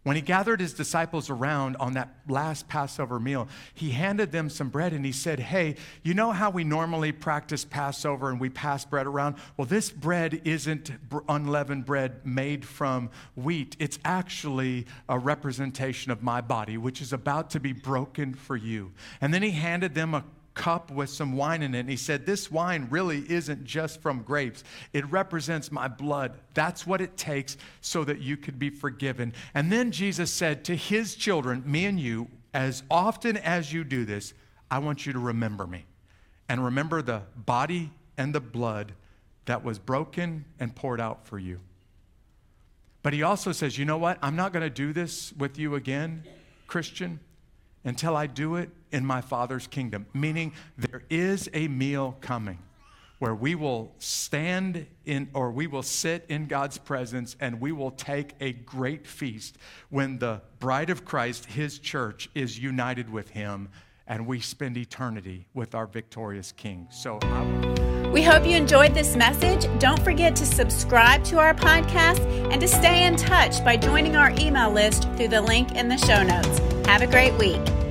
When 0.03 0.15
he 0.15 0.21
gathered 0.21 0.61
his 0.61 0.73
disciples 0.73 1.29
around 1.29 1.75
on 1.75 1.93
that 1.93 2.15
last 2.27 2.69
Passover 2.69 3.19
meal, 3.19 3.49
he 3.73 3.91
handed 3.91 4.31
them 4.31 4.49
some 4.49 4.69
bread 4.69 4.93
and 4.93 5.05
he 5.05 5.11
said, 5.11 5.41
Hey, 5.41 5.75
you 6.03 6.13
know 6.13 6.31
how 6.31 6.49
we 6.49 6.63
normally 6.63 7.11
practice 7.11 7.65
Passover 7.65 8.29
and 8.29 8.39
we 8.39 8.49
pass 8.49 8.85
bread 8.85 9.07
around? 9.07 9.35
Well, 9.57 9.67
this 9.67 9.91
bread 9.91 10.41
isn't 10.45 10.91
unleavened 11.27 11.85
bread 11.85 12.25
made 12.25 12.63
from 12.63 13.09
wheat. 13.35 13.75
It's 13.77 13.99
actually 14.05 14.85
a 15.09 15.19
representation 15.19 16.13
of 16.13 16.23
my 16.23 16.39
body, 16.39 16.77
which 16.77 17.01
is 17.01 17.11
about 17.11 17.49
to 17.51 17.59
be 17.59 17.73
broken 17.73 18.33
for 18.33 18.55
you. 18.55 18.93
And 19.19 19.33
then 19.33 19.43
he 19.43 19.51
handed 19.51 19.95
them 19.95 20.13
a 20.13 20.23
cup 20.59 20.91
with 20.91 21.09
some 21.09 21.37
wine 21.37 21.63
in 21.63 21.73
it. 21.73 21.79
And 21.79 21.89
he 21.89 21.95
said, 21.95 22.25
This 22.25 22.51
wine 22.51 22.87
really 22.89 23.23
isn't 23.31 23.63
just 23.63 24.01
from 24.01 24.23
grapes, 24.23 24.65
it 24.91 25.09
represents 25.09 25.71
my 25.71 25.87
blood. 25.87 26.37
That's 26.53 26.85
what 26.85 26.99
it 26.99 27.15
takes 27.15 27.55
so 27.79 28.03
that 28.03 28.19
you 28.19 28.35
could 28.35 28.59
be 28.59 28.69
forgiven. 28.69 29.33
And 29.53 29.71
then 29.71 29.91
Jesus 29.91 30.29
said 30.31 30.65
to 30.65 30.75
his 30.75 31.15
children, 31.15 31.63
me 31.65 31.85
and 31.85 31.97
you, 31.97 32.27
as 32.53 32.83
often 32.91 33.37
as 33.37 33.71
you 33.71 33.85
do 33.85 34.03
this, 34.03 34.33
I 34.69 34.79
want 34.79 35.05
you 35.05 35.13
to 35.13 35.19
remember 35.19 35.65
me. 35.65 35.85
And 36.49 36.65
remember 36.65 37.01
the 37.01 37.21
body 37.37 37.91
and 38.17 38.35
the 38.35 38.41
blood 38.41 38.91
that 39.45 39.63
was 39.63 39.79
broken 39.79 40.43
and 40.59 40.75
poured 40.75 40.99
out 40.99 41.25
for 41.25 41.39
you. 41.39 41.61
But 43.01 43.13
he 43.13 43.23
also 43.23 43.53
says, 43.53 43.77
you 43.77 43.85
know 43.85 43.97
what? 43.97 44.17
I'm 44.21 44.35
not 44.35 44.51
going 44.51 44.63
to 44.63 44.69
do 44.69 44.91
this 44.91 45.31
with 45.37 45.57
you 45.57 45.75
again, 45.75 46.25
Christian 46.67 47.21
until 47.83 48.15
I 48.15 48.27
do 48.27 48.55
it 48.55 48.69
in 48.91 49.05
my 49.05 49.21
Father's 49.21 49.67
kingdom. 49.67 50.05
Meaning, 50.13 50.53
there 50.77 51.03
is 51.09 51.49
a 51.53 51.67
meal 51.67 52.17
coming 52.21 52.59
where 53.19 53.35
we 53.35 53.53
will 53.53 53.93
stand 53.99 54.87
in 55.05 55.29
or 55.33 55.51
we 55.51 55.67
will 55.67 55.83
sit 55.83 56.25
in 56.29 56.47
God's 56.47 56.77
presence 56.77 57.35
and 57.39 57.59
we 57.59 57.71
will 57.71 57.91
take 57.91 58.33
a 58.39 58.53
great 58.53 59.05
feast 59.05 59.57
when 59.89 60.19
the 60.19 60.41
bride 60.59 60.89
of 60.89 61.03
Christ, 61.03 61.45
his 61.45 61.79
church, 61.79 62.29
is 62.33 62.57
united 62.57 63.09
with 63.09 63.29
him 63.29 63.69
and 64.07 64.25
we 64.25 64.39
spend 64.39 64.77
eternity 64.77 65.47
with 65.53 65.75
our 65.75 65.85
victorious 65.85 66.51
King. 66.51 66.87
So 66.89 67.19
I- 67.21 68.09
we 68.11 68.23
hope 68.23 68.43
you 68.47 68.55
enjoyed 68.55 68.95
this 68.95 69.15
message. 69.15 69.67
Don't 69.79 70.01
forget 70.01 70.35
to 70.37 70.45
subscribe 70.45 71.23
to 71.25 71.37
our 71.37 71.53
podcast 71.53 72.19
and 72.51 72.59
to 72.59 72.67
stay 72.67 73.05
in 73.05 73.15
touch 73.15 73.63
by 73.63 73.77
joining 73.77 74.15
our 74.15 74.31
email 74.31 74.71
list 74.71 75.03
through 75.15 75.27
the 75.27 75.41
link 75.41 75.75
in 75.75 75.89
the 75.89 75.97
show 75.97 76.23
notes. 76.23 76.68
Have 76.89 77.03
a 77.03 77.05
great 77.05 77.37
week. 77.37 77.88